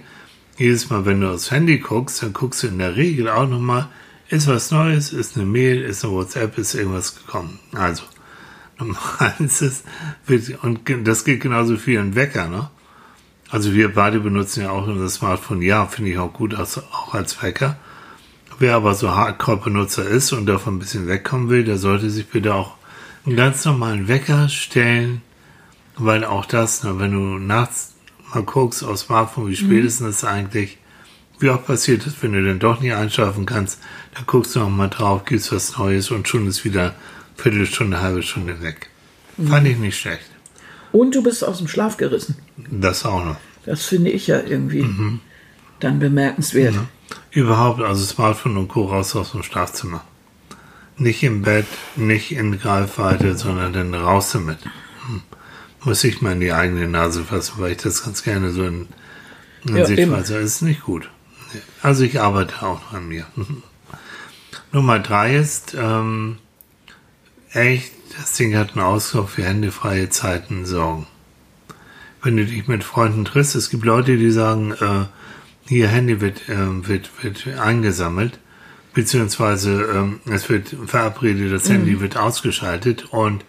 [0.57, 3.89] jedes Mal, wenn du aufs Handy guckst, dann guckst du in der Regel auch nochmal,
[4.29, 7.59] ist was Neues, ist eine Mail, ist eine WhatsApp, ist irgendwas gekommen.
[7.73, 8.03] Also,
[8.79, 9.83] Nummer eins ist,
[10.61, 12.69] und das geht genauso für einen Wecker, ne?
[13.55, 17.13] Also wir beide benutzen ja auch unser Smartphone, ja, finde ich auch gut, also auch
[17.13, 17.77] als Wecker.
[18.59, 22.53] Wer aber so Hardcore-Benutzer ist und davon ein bisschen wegkommen will, der sollte sich bitte
[22.53, 22.73] auch
[23.25, 25.21] einen ganz normalen Wecker stellen,
[25.95, 27.93] weil auch das, ne, wenn du nachts
[28.33, 30.77] mal guckst aufs Smartphone, wie spät ist das eigentlich,
[31.39, 33.79] wie auch passiert ist, wenn du dann doch nicht einschlafen kannst,
[34.15, 36.93] da guckst du noch mal drauf, gibst was Neues und schon ist wieder
[37.37, 38.89] Viertelstunde, halbe Stunde weg.
[39.47, 40.34] Fand ich nicht schlecht.
[40.95, 42.37] Und du bist aus dem Schlaf gerissen.
[42.71, 43.35] Das auch noch.
[43.65, 44.87] Das finde ich ja irgendwie
[45.81, 46.73] dann bemerkenswert.
[47.31, 48.85] Überhaupt, also Smartphone und Co.
[48.85, 50.05] raus aus dem Schlafzimmer.
[50.97, 51.65] Nicht im Bett,
[51.97, 54.59] nicht in Greifweite, sondern dann raus damit.
[54.63, 55.21] Hm.
[55.83, 58.87] Muss ich mal in die eigene Nase fassen, weil ich das ganz gerne so in,
[59.65, 60.35] in Ja, Sichtweise.
[60.35, 61.09] Das ist nicht gut.
[61.81, 63.25] Also ich arbeite auch noch an mir.
[64.71, 66.37] Nummer drei ist, ähm,
[67.51, 71.07] echt, das Ding hat einen Ausdruck für händefreie Zeiten sorgen.
[72.21, 75.05] Wenn du dich mit Freunden triffst, es gibt Leute, die sagen, äh,
[75.67, 78.39] hier Handy wird, ähm, wird, wird eingesammelt,
[78.93, 83.43] beziehungsweise ähm, es wird verabredet, das Handy wird ausgeschaltet und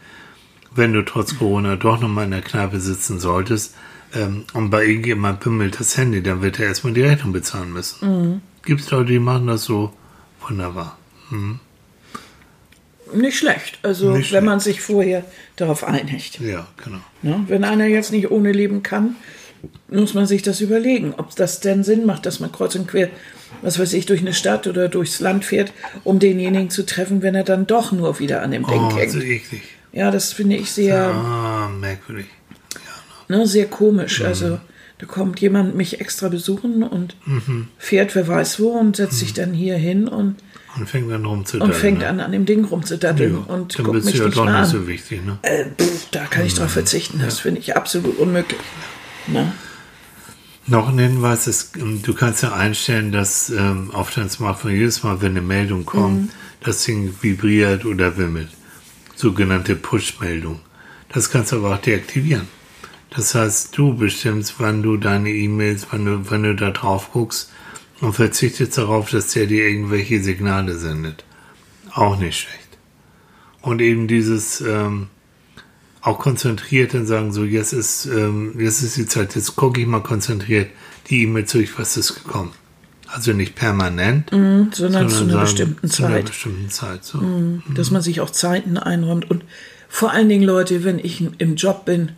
[0.75, 3.75] wenn du trotz Corona doch nochmal in der Kneipe sitzen solltest
[4.15, 8.43] ähm, und bei irgendjemand bimmelt das Handy, dann wird er erstmal die Rechnung bezahlen müssen.
[8.63, 9.93] Gibt es Leute, die machen das so
[10.47, 10.99] wunderbar.
[13.15, 13.79] Nicht schlecht.
[13.83, 14.45] Also, Nicht wenn schlecht.
[14.45, 15.25] man sich vorher
[15.57, 16.41] darauf einigt.
[16.41, 16.99] Ja, genau.
[17.23, 17.45] Ne?
[17.49, 19.17] Wenn einer jetzt nicht ohne leben kann,
[19.89, 23.09] muss man sich das überlegen, ob das denn Sinn macht, dass man kreuz und quer,
[23.63, 25.73] was weiß ich, durch eine Stadt oder durchs Land fährt,
[26.05, 29.13] um denjenigen zu treffen, wenn er dann doch nur wieder an dem Ding Oh, hängt.
[29.13, 29.63] so eklig.
[29.93, 32.27] Ja, das finde ich sehr, Ah, merkwürdig.
[33.29, 34.21] ne, sehr komisch.
[34.23, 34.59] Also
[34.99, 37.17] da kommt jemand mich extra besuchen und
[37.79, 40.37] fährt wer weiß wo und setzt sich dann hier hin und,
[40.77, 41.81] Und fängt dann und rumzudaddeln.
[41.81, 42.09] fängt ne?
[42.09, 44.67] an, an dem Ding rumzudatteln Ja, und dann mich du ja nicht doch nicht an.
[44.67, 45.39] so wichtig, ne?
[45.43, 47.19] Äh, pff, da kann ich drauf verzichten.
[47.19, 48.61] Das finde ich absolut unmöglich.
[49.27, 49.53] Ne?
[50.67, 55.03] Noch ein Hinweis ist, ähm, du kannst ja einstellen, dass ähm, auf dein Smartphone jedes
[55.03, 58.49] Mal, wenn eine Meldung kommt, das Ding vibriert oder wimmelt.
[59.15, 60.61] Sogenannte Push-Meldung.
[61.09, 62.49] Das kannst du aber auch deaktivieren.
[63.11, 67.51] Das heißt, du bestimmst, wann du deine E-Mails, wann du, wann du da drauf guckst
[68.01, 71.25] und verzichtest darauf, dass der dir irgendwelche Signale sendet.
[71.93, 72.79] Auch nicht schlecht.
[73.63, 75.09] Und eben dieses ähm,
[76.03, 79.87] auch konzentriert und sagen so, jetzt ist, ähm, jetzt ist die Zeit, jetzt gucke ich
[79.87, 80.71] mal konzentriert
[81.09, 82.53] die E-Mail durch, was ist gekommen.
[83.09, 86.27] Also nicht permanent, Sondern, zu einer sagen, bestimmten zu einer Zeit.
[86.27, 87.05] bestimmten Zeit.
[87.05, 87.21] So.
[87.75, 89.45] dass man sich auch Zeiten einräumt und
[89.89, 92.13] vor allen Dingen Leute, wenn ich im Job bin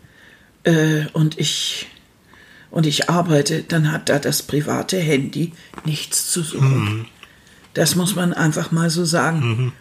[0.65, 1.89] äh, und ich
[2.71, 5.53] und ich arbeite, dann hat da das private Handy
[5.85, 7.07] nichts zu suchen.
[7.75, 9.73] Das muss man einfach mal so sagen.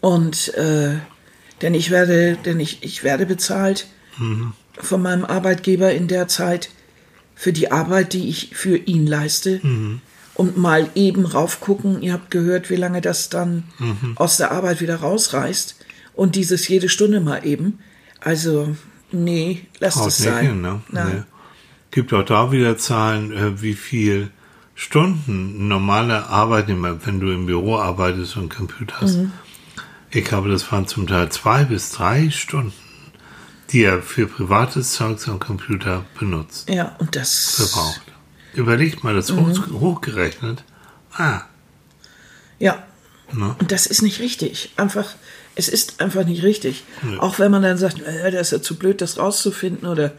[0.00, 0.96] Und äh,
[1.62, 3.86] denn ich werde, denn ich, ich werde bezahlt
[4.80, 6.70] von meinem Arbeitgeber in der Zeit
[7.34, 9.60] für die Arbeit, die ich für ihn leiste.
[10.34, 13.64] Und mal eben raufgucken, ihr habt gehört, wie lange das dann
[14.16, 15.76] aus der Arbeit wieder rausreißt.
[16.14, 17.78] Und dieses jede Stunde mal eben.
[18.20, 18.76] Also,
[19.12, 20.46] nee, lasst Haut es sein.
[20.46, 20.82] hin, ne?
[20.90, 21.08] Nein.
[21.18, 21.37] Nee.
[21.90, 24.30] Gibt auch da wieder Zahlen, äh, wie viel
[24.74, 29.16] Stunden ein normaler Arbeitnehmer, wenn du im Büro arbeitest und Computer hast.
[29.16, 29.32] Mhm.
[30.10, 32.72] Ich glaube, das waren zum Teil zwei bis drei Stunden,
[33.70, 37.56] die er für privates Zeugs am Computer benutzt, Ja, und das.
[37.56, 38.02] verbraucht.
[38.54, 39.38] Überlegt mal das Mhm.
[39.46, 40.64] hoch, hochgerechnet.
[41.12, 41.42] Ah,
[42.58, 42.82] Ja.
[43.32, 43.54] Ne?
[43.60, 44.72] Und das ist nicht richtig.
[44.76, 45.14] Einfach,
[45.58, 46.84] es ist einfach nicht richtig.
[47.18, 50.12] Auch wenn man dann sagt, äh, das ist ja zu blöd, das rauszufinden oder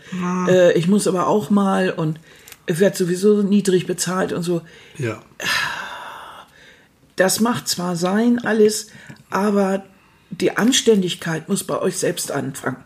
[0.47, 2.19] äh, ich muss aber auch mal und
[2.67, 4.61] wird sowieso niedrig bezahlt und so.
[4.97, 5.21] ja.
[7.15, 8.91] Das macht zwar sein alles,
[9.29, 9.83] aber
[10.29, 12.77] die Anständigkeit muss bei euch selbst anfangen.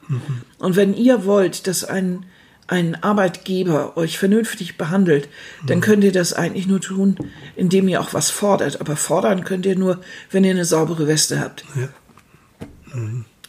[0.57, 2.25] Und wenn ihr wollt, dass ein,
[2.65, 5.29] ein Arbeitgeber euch vernünftig behandelt,
[5.67, 7.15] dann könnt ihr das eigentlich nur tun,
[7.55, 8.81] indem ihr auch was fordert.
[8.81, 10.01] Aber fordern könnt ihr nur,
[10.31, 11.63] wenn ihr eine saubere Weste habt.
[11.75, 11.89] ja.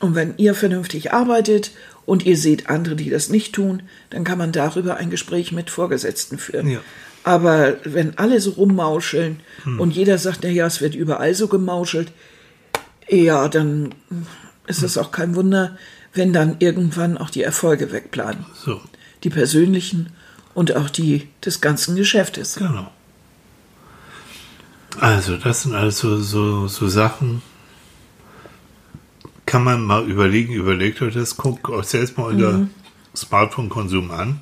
[0.00, 1.70] Und wenn ihr vernünftig arbeitet
[2.06, 5.70] und ihr seht andere, die das nicht tun, dann kann man darüber ein Gespräch mit
[5.70, 6.68] Vorgesetzten führen.
[6.68, 6.80] Ja.
[7.22, 9.40] Aber wenn alle so rummauscheln
[9.78, 12.12] und jeder sagt, na ja, es wird überall so gemauschelt,
[13.08, 13.94] ja, dann
[14.66, 15.78] ist es auch kein Wunder,
[16.12, 18.44] wenn dann irgendwann auch die Erfolge wegbleiben.
[18.54, 18.80] So.
[19.22, 20.10] Die persönlichen
[20.52, 22.56] und auch die des ganzen Geschäftes.
[22.56, 22.90] Genau.
[25.00, 27.42] Also, das sind also so, so Sachen.
[29.46, 32.70] Kann man mal überlegen, überlegt euch das, guckt euch selbst mal unter Mhm.
[33.16, 34.40] Smartphone-Konsum an.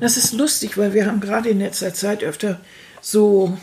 [0.00, 2.60] Das ist lustig, weil wir haben gerade in letzter Zeit öfter
[3.00, 3.56] so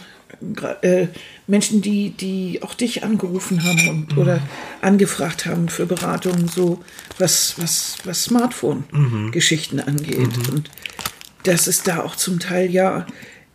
[0.82, 1.08] äh,
[1.48, 4.42] Menschen, die, die auch dich angerufen haben und, oder
[4.82, 6.82] angefragt haben für Beratungen, so
[7.18, 10.30] was, was, was Smartphone-Geschichten angeht.
[10.50, 10.70] Und
[11.44, 13.06] dass es da auch zum Teil ja,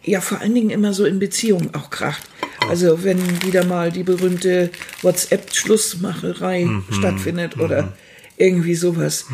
[0.07, 2.23] ja vor allen Dingen immer so in Beziehungen auch kracht.
[2.69, 4.71] Also wenn wieder mal die berühmte
[5.03, 7.93] WhatsApp-Schlussmacherei stattfindet oder
[8.37, 9.27] irgendwie sowas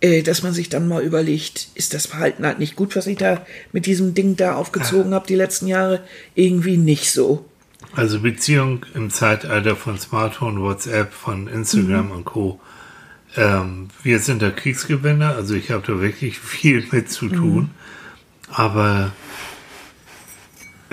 [0.00, 3.16] äh, dass man sich dann mal überlegt, ist das Verhalten halt nicht gut, was ich
[3.16, 6.00] da mit diesem Ding da aufgezogen habe die letzten Jahre?
[6.34, 7.46] Irgendwie nicht so.
[7.94, 12.12] Also Beziehung im Zeitalter von Smartphone, WhatsApp, von Instagram Mhm.
[12.12, 12.60] und Co.
[13.36, 17.62] Ähm, wir sind da Kriegsgewinner, also ich habe da wirklich viel mit zu tun.
[17.62, 17.70] Mhm.
[18.52, 19.12] Aber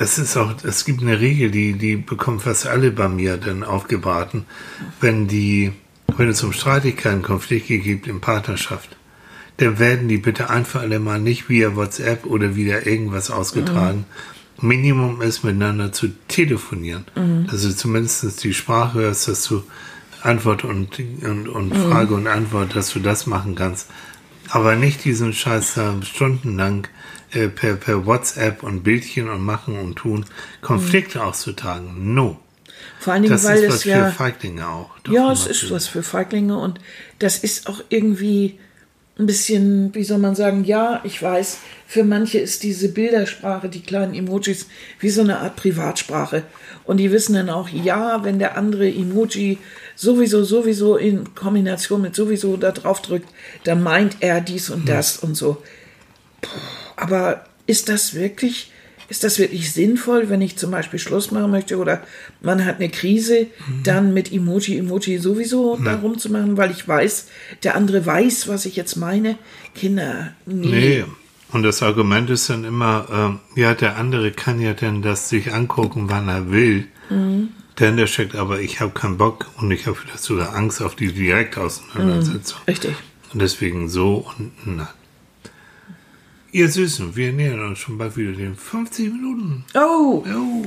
[0.01, 3.63] es ist auch, es gibt eine Regel, die, die bekommen fast alle bei mir dann
[3.63, 4.45] aufgebraten,
[4.99, 5.73] wenn die,
[6.17, 8.97] wenn es um Streitigkeiten, Konflikte gibt in Partnerschaft,
[9.57, 14.05] dann werden die bitte einfach alle mal nicht via WhatsApp oder wieder irgendwas ausgetragen.
[14.59, 17.05] Minimum ist miteinander zu telefonieren.
[17.49, 19.63] Dass du zumindest die Sprache hörst, dass du
[20.23, 23.87] Antwort und, und, und Frage und Antwort, dass du das machen kannst.
[24.49, 26.87] Aber nicht diesen Scheiß da stundenlang
[27.31, 30.25] äh, per, per WhatsApp und Bildchen und machen und tun,
[30.61, 32.13] Konflikte auszutragen.
[32.13, 32.39] No.
[32.99, 34.05] Vor allen Dingen, Das weil ist was es ja.
[34.09, 34.89] für Feiglinge auch.
[35.09, 36.79] Ja, es ist was für Feiglinge und
[37.19, 38.59] das ist auch irgendwie
[39.19, 43.81] ein bisschen, wie soll man sagen, ja, ich weiß, für manche ist diese Bildersprache, die
[43.81, 44.67] kleinen Emojis,
[44.99, 46.43] wie so eine Art Privatsprache.
[46.85, 49.57] Und die wissen dann auch, ja, wenn der andere Emoji
[49.95, 53.29] sowieso, sowieso in Kombination mit sowieso da drauf drückt,
[53.63, 55.61] dann meint er dies und das und so.
[57.01, 58.71] Aber ist das wirklich,
[59.09, 62.03] ist das wirklich sinnvoll, wenn ich zum Beispiel Schluss machen möchte oder
[62.41, 63.47] man hat eine Krise,
[63.83, 67.27] dann mit Emoji, Emoji sowieso darum zu machen, weil ich weiß,
[67.63, 69.37] der andere weiß, was ich jetzt meine?
[69.75, 70.67] Kinder, nee.
[70.67, 71.05] Nee.
[71.51, 75.53] Und das Argument ist dann immer, ähm, ja, der andere kann ja dann das sich
[75.53, 76.87] angucken, wann er will.
[77.79, 80.95] Denn der steckt aber, ich habe keinen Bock und ich habe vielleicht sogar Angst auf
[80.95, 82.59] die Direktauseinandersetzung.
[82.67, 82.95] Richtig.
[83.33, 84.87] Und deswegen so und nein.
[86.53, 89.63] Ihr Süßen, wir nähern uns schon bald wieder den 50 Minuten.
[89.73, 90.25] Oh,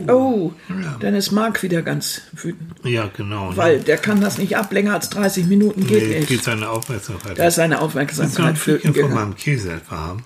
[0.08, 0.10] Oh.
[0.12, 0.96] oh, Ja.
[0.98, 3.50] dann ist Marc wieder ganz wütend, Ja, genau.
[3.50, 3.56] ne?
[3.58, 6.28] weil der kann das nicht ab, länger als 30 Minuten geht nee, nicht.
[6.28, 7.38] geht seine Aufmerksamkeit.
[7.38, 9.14] Da ist seine Aufmerksamkeit flöten Stückchen von gegangen.
[9.30, 10.24] meinem Käse etwa haben?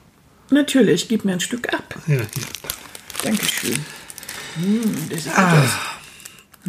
[0.50, 1.94] Natürlich, gib mir ein Stück ab.
[2.06, 2.24] Ja, hier.
[3.24, 3.74] Dankeschön.
[4.60, 5.54] Hm, das ist Ah.
[5.58, 5.70] etwas.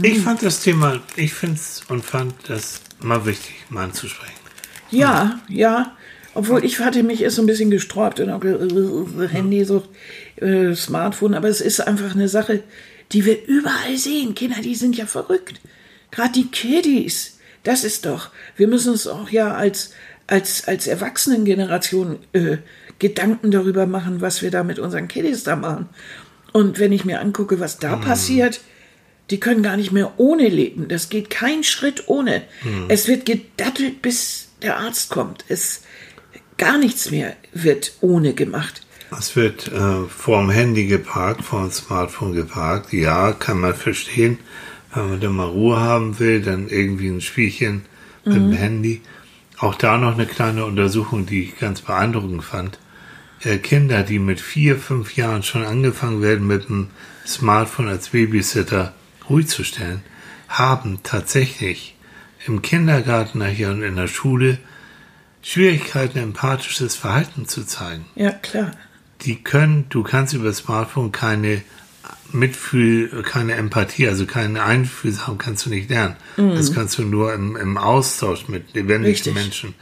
[0.02, 4.34] Ich fand das Thema, ich finde es und fand das mal wichtig, mal anzusprechen.
[4.92, 5.96] Ja, ja.
[6.40, 9.90] Obwohl ich hatte mich erst so ein bisschen gesträubt und auch ge- äh, Handysucht,
[10.38, 12.64] äh, Smartphone, aber es ist einfach eine Sache,
[13.12, 14.36] die wir überall sehen.
[14.36, 15.60] Kinder, die sind ja verrückt.
[16.12, 18.30] Gerade die Kiddies, das ist doch.
[18.56, 19.92] Wir müssen uns auch ja als
[20.28, 22.58] als als Erwachsenengeneration äh,
[23.00, 25.90] Gedanken darüber machen, was wir da mit unseren Kiddies da machen.
[26.54, 28.62] Und wenn ich mir angucke, was da passiert,
[29.30, 30.88] die können gar nicht mehr ohne leben.
[30.88, 32.42] Das geht kein Schritt ohne.
[32.88, 35.46] Es wird gedattelt, bis der Arzt kommt.
[35.50, 35.82] Es
[36.60, 38.84] gar nichts mehr wird ohne gemacht.
[39.18, 42.93] Es wird äh, vorm Handy geparkt, vorm Smartphone geparkt.
[42.93, 44.38] Ja, kann man verstehen.
[44.93, 47.86] Wenn man da mal Ruhe haben will, dann irgendwie ein Spielchen
[48.24, 49.01] mit dem Handy.
[49.57, 52.78] Auch da noch eine kleine Untersuchung, die ich ganz beeindruckend fand.
[53.41, 56.88] Äh, Kinder, die mit vier, fünf Jahren schon angefangen werden, mit dem
[57.26, 58.93] Smartphone als Babysitter
[59.30, 60.01] ruhig zu stellen,
[60.47, 61.95] haben tatsächlich
[62.45, 64.60] im Kindergarten nachher und in der Schule
[65.42, 68.72] Schwierigkeiten, empathisches Verhalten zu zeigen Ja, klar.
[69.22, 71.62] die können, du kannst über das Smartphone keine
[72.32, 76.16] Mitfühl, keine Empathie, also keine Einfühlsam kannst du nicht lernen.
[76.38, 79.34] Das kannst du nur im, im Austausch mit lebendigen Richtig.
[79.34, 79.74] Menschen.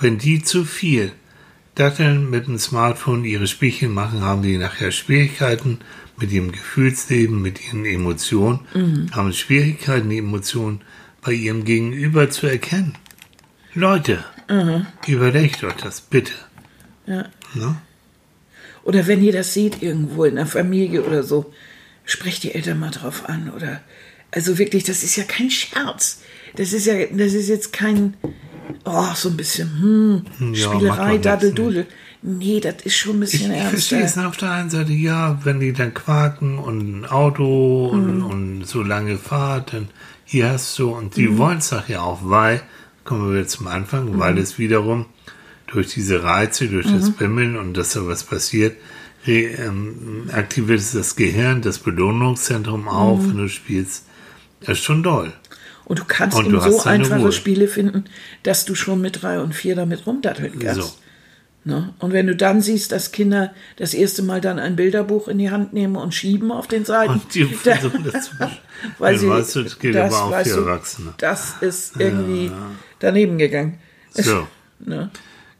[0.00, 1.12] Wenn die zu viel
[1.76, 5.78] datteln mit dem Smartphone ihre Spielchen machen, haben die nachher Schwierigkeiten
[6.18, 8.60] mit ihrem Gefühlsleben, mit ihren Emotionen,
[9.12, 10.80] haben Schwierigkeiten, die Emotionen
[11.22, 12.94] bei ihrem Gegenüber zu erkennen.
[13.74, 14.24] Leute,
[15.06, 16.32] überlegt euch das bitte.
[17.06, 17.24] Ja.
[17.54, 17.76] Ne?
[18.84, 21.52] Oder wenn ihr das seht irgendwo in der Familie oder so,
[22.04, 23.50] sprecht die Eltern mal drauf an.
[23.54, 23.80] Oder
[24.30, 26.22] also wirklich, das ist ja kein Scherz.
[26.56, 28.14] Das ist ja, das ist jetzt kein,
[28.84, 31.86] oh, so ein bisschen, hm, Ja, Spielerei, nichts, Daddeldudel.
[32.22, 33.70] Nee, das ist schon ein Ich, bisschen ich ernster.
[33.70, 38.22] verstehe es auf der einen Seite, ja, wenn die dann quaken und ein Auto und,
[38.22, 39.88] und so lange Fahrt, dann
[40.24, 42.62] hier hast du, und die wollen es doch ja auch, weil,
[43.06, 45.06] kommen wir zum Anfang, weil es wiederum
[45.68, 48.76] durch diese Reize, durch das Bimmeln und dass da was passiert,
[49.26, 54.04] ähm, aktiviert es das Gehirn, das Belohnungszentrum auch, wenn du spielst.
[54.60, 55.32] Das ist schon doll.
[55.84, 57.32] Und du kannst Und du so einfache Ruhe.
[57.32, 58.04] Spiele finden,
[58.42, 60.80] dass du schon mit drei und vier damit rumdatteln kannst.
[60.80, 60.92] So.
[61.64, 61.94] Ne?
[61.98, 65.50] Und wenn du dann siehst, dass Kinder das erste Mal dann ein Bilderbuch in die
[65.50, 68.30] Hand nehmen und schieben auf den Seiten, Und die da- versuchen das zu
[68.98, 71.14] weil Ja, sie, weißt du, das gilt aber auch für Erwachsene.
[71.18, 72.50] Das ist irgendwie
[73.00, 73.78] daneben gegangen.
[74.12, 74.46] So.
[74.78, 75.10] Ne?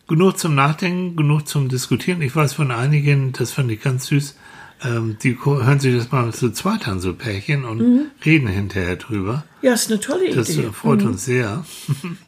[0.08, 2.22] Genug zum Nachdenken, genug zum Diskutieren.
[2.22, 4.36] Ich weiß von einigen, das fand ich ganz süß,
[4.84, 9.44] ähm, die hören sich das mal zu zweit an, so Pärchen, und reden hinterher drüber.
[9.62, 10.66] Ja, ist eine tolle Das Idee.
[10.68, 11.64] äh, freut uns sehr.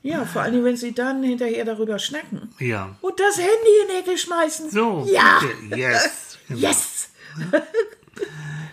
[0.03, 2.49] Ja, vor allem, wenn sie dann hinterher darüber schnacken.
[2.59, 2.97] Ja.
[3.01, 3.51] Und das Handy
[3.83, 4.71] in die Ecke schmeißen.
[4.71, 5.41] So, Ja.
[5.77, 6.25] Yes.
[6.49, 6.61] Genau.
[6.61, 7.11] Yes!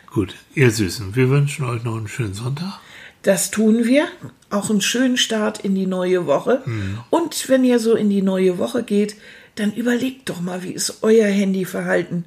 [0.10, 2.80] Gut, ihr Süßen, wir wünschen euch noch einen schönen Sonntag.
[3.22, 4.08] Das tun wir.
[4.56, 6.62] Auch einen schönen Start in die neue Woche.
[7.10, 9.16] Und wenn ihr so in die neue Woche geht,
[9.56, 12.26] dann überlegt doch mal, wie ist euer Handyverhalten?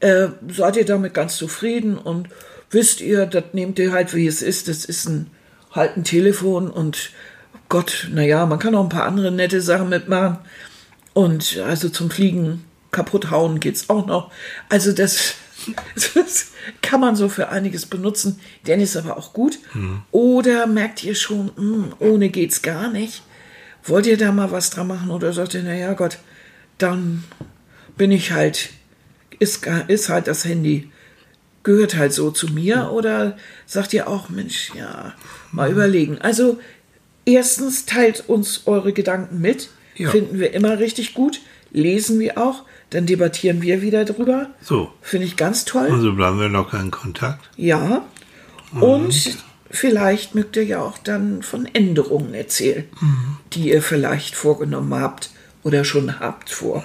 [0.00, 2.28] Äh, seid ihr damit ganz zufrieden und
[2.70, 4.68] wisst ihr, das nehmt ihr halt, wie es ist.
[4.68, 5.26] Das ist ein,
[5.72, 7.10] halt ein Telefon und
[7.68, 10.38] Gott, naja, man kann auch ein paar andere nette Sachen mitmachen.
[11.14, 14.30] Und also zum Fliegen kaputt hauen geht's auch noch.
[14.68, 15.34] Also das,
[16.14, 16.52] das
[16.82, 18.40] kann man so für einiges benutzen.
[18.66, 19.58] Denn ist aber auch gut.
[20.10, 23.22] Oder merkt ihr schon, hm, ohne geht's gar nicht.
[23.84, 26.18] Wollt ihr da mal was dran machen oder sagt ihr, naja Gott,
[26.78, 27.24] dann
[27.96, 28.70] bin ich halt,
[29.38, 30.90] ist, ist halt das Handy,
[31.62, 32.90] gehört halt so zu mir.
[32.92, 33.36] Oder
[33.66, 35.14] sagt ihr auch, Mensch, ja,
[35.52, 36.18] mal überlegen.
[36.18, 36.58] Also
[37.24, 39.68] erstens teilt uns eure Gedanken mit.
[39.96, 40.10] Ja.
[40.10, 41.40] Finden wir immer richtig gut.
[41.70, 42.64] Lesen wir auch.
[42.90, 44.50] Dann debattieren wir wieder drüber.
[44.62, 45.90] So, Finde ich ganz toll.
[45.90, 47.50] also bleiben wir locker in Kontakt.
[47.56, 48.04] Ja.
[48.72, 49.38] Und
[49.70, 52.84] vielleicht mögt ihr ja auch dann von Änderungen erzählen,
[53.52, 55.30] die ihr vielleicht vorgenommen habt
[55.62, 56.84] oder schon habt vor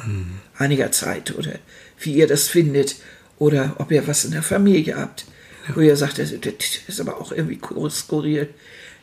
[0.58, 1.54] einiger Zeit oder
[2.00, 2.96] wie ihr das findet
[3.38, 5.26] oder ob ihr was in der Familie habt,
[5.74, 6.56] wo ihr sagt, das, das
[6.88, 8.50] ist aber auch irgendwie skurril.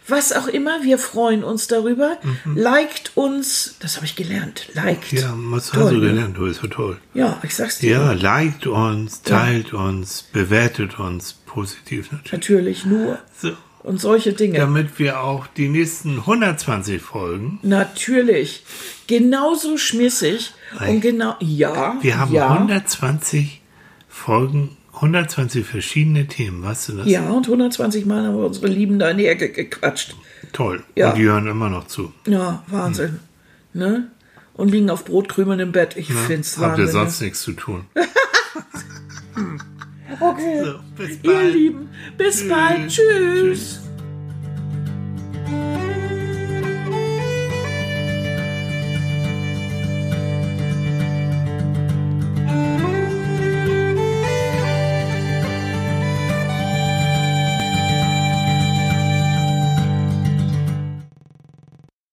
[0.09, 2.17] Was auch immer, wir freuen uns darüber.
[2.55, 5.13] Liked uns, das habe ich gelernt, liked.
[5.13, 6.37] Ja, was Toll, hast du gelernt?
[6.39, 6.97] Du bist so toll.
[7.13, 7.91] Ja, ich sag's dir.
[7.93, 12.33] Ja, liked uns, teilt uns, bewertet uns positiv natürlich.
[12.33, 13.19] Natürlich nur.
[13.39, 13.53] So,
[13.83, 14.59] Und solche Dinge.
[14.59, 18.65] damit wir auch die nächsten 120 Folgen, Natürlich.
[19.07, 20.53] Genauso schmissig
[20.87, 21.97] und genau, ja.
[22.01, 23.61] wir haben ja, 120
[24.09, 27.07] Folgen, 120 verschiedene Themen, weißt du das?
[27.09, 30.14] Ja, und 120 Mal haben wir unsere Lieben da in die Ecke gequatscht.
[30.53, 30.82] Toll.
[30.96, 31.11] Ja.
[31.11, 32.12] Und die hören immer noch zu.
[32.26, 33.20] Ja, Wahnsinn.
[33.72, 34.11] Ne?
[34.55, 35.96] Und liegen auf Brotkrümeln im Bett.
[35.96, 36.92] Ich find's Habt ihr Wahnsinn.
[37.01, 37.84] sonst nichts zu tun?
[40.20, 40.64] Okay.
[40.64, 41.55] So, bis Ihr bald.
[41.55, 42.88] Lieben, bis bald.
[42.88, 42.99] Tschüss.
[43.40, 43.80] Tschüss.